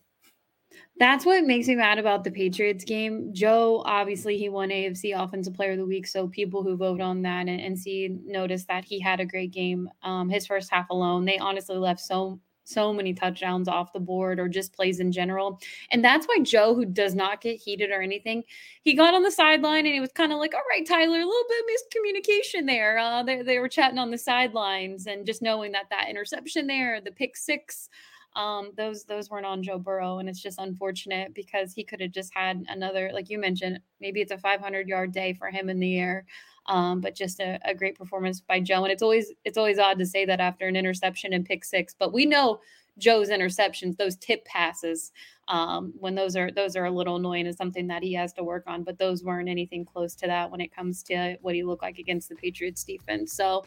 That's 0.97 1.27
what 1.27 1.43
makes 1.45 1.67
me 1.67 1.75
mad 1.75 1.99
about 1.99 2.23
the 2.23 2.31
Patriots 2.31 2.85
game. 2.85 3.31
Joe, 3.33 3.83
obviously, 3.85 4.39
he 4.39 4.49
won 4.49 4.69
AFC 4.69 5.13
Offensive 5.21 5.55
Player 5.55 5.73
of 5.73 5.79
the 5.79 5.87
Week. 5.87 6.07
So 6.07 6.29
people 6.29 6.63
who 6.63 6.77
vote 6.77 7.01
on 7.01 7.23
that 7.23 7.49
and, 7.49 7.61
and 7.61 7.77
see 7.77 8.17
notice 8.25 8.65
that 8.67 8.85
he 8.85 9.01
had 9.01 9.19
a 9.19 9.27
great 9.27 9.51
game. 9.51 9.89
Um, 10.03 10.29
his 10.29 10.47
first 10.47 10.71
half 10.71 10.91
alone, 10.91 11.25
they 11.25 11.39
honestly 11.39 11.77
left 11.77 12.01
so 12.01 12.39
so 12.65 12.93
many 12.93 13.13
touchdowns 13.13 13.69
off 13.69 13.93
the 13.93 14.01
board 14.01 14.41
or 14.41 14.49
just 14.49 14.73
plays 14.73 14.99
in 15.01 15.13
general. 15.13 15.61
And 15.91 16.05
that's 16.05 16.27
why 16.27 16.39
Joe, 16.43 16.75
who 16.75 16.85
does 16.85 17.15
not 17.15 17.41
get 17.41 17.61
heated 17.61 17.91
or 17.91 18.01
anything, 18.01 18.43
he 18.83 18.95
got 18.95 19.15
on 19.15 19.23
the 19.23 19.31
sideline 19.31 19.87
and 19.87 19.95
he 19.95 20.01
was 20.01 20.13
kind 20.13 20.33
of 20.33 20.39
like, 20.39 20.55
all 20.55 20.63
right, 20.71 20.87
Tyler, 20.87 21.21
a 21.21 21.27
little 21.27 21.45
bit 21.49 21.61
of 21.61 21.71
miscommunication 21.71 22.67
there. 22.67 22.99
Uh, 22.99 23.23
they, 23.23 23.43
they 23.43 23.59
were 23.59 23.69
chatting 23.69 23.99
on 23.99 24.11
the 24.11 24.19
sidelines 24.19 25.07
and 25.07 25.27
just 25.27 25.43
knowing 25.43 25.73
that 25.73 25.91
that 25.91 26.09
interception 26.09 26.67
there, 26.67 27.01
the 27.01 27.13
pick 27.13 27.37
six, 27.37 27.89
um, 28.37 28.73
those 28.77 29.05
those 29.05 29.31
weren't 29.31 29.47
on 29.47 29.63
Joe 29.63 29.79
Burrow, 29.79 30.19
and 30.19 30.29
it's 30.29 30.43
just 30.43 30.59
unfortunate 30.59 31.35
because 31.35 31.73
he 31.73 31.85
could 31.85 32.01
have 32.01 32.11
just 32.11 32.35
had 32.35 32.65
another, 32.69 33.11
like 33.13 33.31
you 33.31 33.39
mentioned, 33.39 33.81
maybe 34.01 34.21
it's 34.21 34.33
a 34.33 34.39
500 34.39 34.89
yard 34.89 35.13
day 35.13 35.33
for 35.35 35.51
him 35.51 35.69
in 35.69 35.79
the 35.79 35.99
air, 35.99 36.27
um, 36.67 37.01
but 37.01 37.15
just 37.15 37.39
a, 37.41 37.61
a 37.65 37.75
great 37.75 37.97
performance 37.97 38.41
by 38.41 38.59
Joe. 38.59 38.83
And 38.83 38.93
it's 38.93 39.03
always 39.03 39.33
it's 39.45 39.59
always 39.59 39.79
odd 39.79 39.99
to 39.99 40.07
say 40.07 40.25
that 40.25 40.41
after 40.41 40.67
an 40.67 40.77
interception 40.77 41.33
and 41.33 41.45
pick 41.45 41.65
six, 41.65 41.95
but 41.97 42.13
we 42.13 42.27
know 42.27 42.61
Joe's 42.99 43.29
interceptions, 43.29 43.97
those 43.97 44.17
tip 44.17 44.45
passes, 44.45 45.13
um, 45.49 45.93
when 45.99 46.15
those 46.15 46.37
are 46.37 46.51
those 46.51 46.75
are 46.75 46.87
a 46.87 46.91
little 46.91 47.17
annoying 47.17 47.47
is 47.47 47.57
something 47.57 47.89
that 47.89 48.03
he 48.03 48.15
has 48.15 48.33
to 48.35 48.45
work 48.45 48.65
on. 48.67 48.83
But 48.83 48.99
those 48.99 49.23
weren't 49.23 49.49
anything 49.49 49.85
close 49.85 50.15
to 50.17 50.27
that 50.27 50.51
when 50.51 50.61
it 50.61 50.75
comes 50.75 51.03
to 51.05 51.37
what 51.43 51.55
he 51.55 51.63
looked 51.63 51.83
like 51.83 51.99
against 51.99 52.29
the 52.29 52.35
Patriots 52.35 52.83
defense. 52.85 53.33
So, 53.33 53.65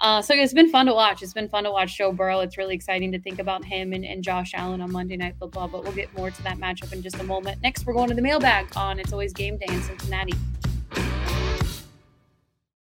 uh, 0.00 0.22
so 0.22 0.34
it's 0.34 0.54
been 0.54 0.70
fun 0.70 0.86
to 0.86 0.94
watch. 0.94 1.22
It's 1.22 1.34
been 1.34 1.48
fun 1.48 1.64
to 1.64 1.70
watch 1.70 1.98
Joe 1.98 2.12
Burrow. 2.12 2.40
It's 2.40 2.56
really 2.56 2.74
exciting 2.74 3.12
to 3.12 3.20
think 3.20 3.38
about 3.38 3.64
him 3.64 3.92
and, 3.92 4.04
and 4.04 4.22
Josh 4.22 4.52
Allen 4.54 4.80
on 4.80 4.90
Monday 4.90 5.16
Night 5.16 5.36
Football. 5.38 5.68
But 5.68 5.84
we'll 5.84 5.92
get 5.92 6.16
more 6.16 6.30
to 6.30 6.42
that 6.44 6.58
matchup 6.58 6.92
in 6.92 7.02
just 7.02 7.18
a 7.18 7.24
moment. 7.24 7.60
Next, 7.62 7.86
we're 7.86 7.94
going 7.94 8.08
to 8.08 8.14
the 8.14 8.22
mailbag 8.22 8.68
on 8.76 8.98
It's 8.98 9.12
Always 9.12 9.32
Game 9.32 9.58
Day 9.58 9.66
in 9.68 9.82
Cincinnati. 9.82 10.34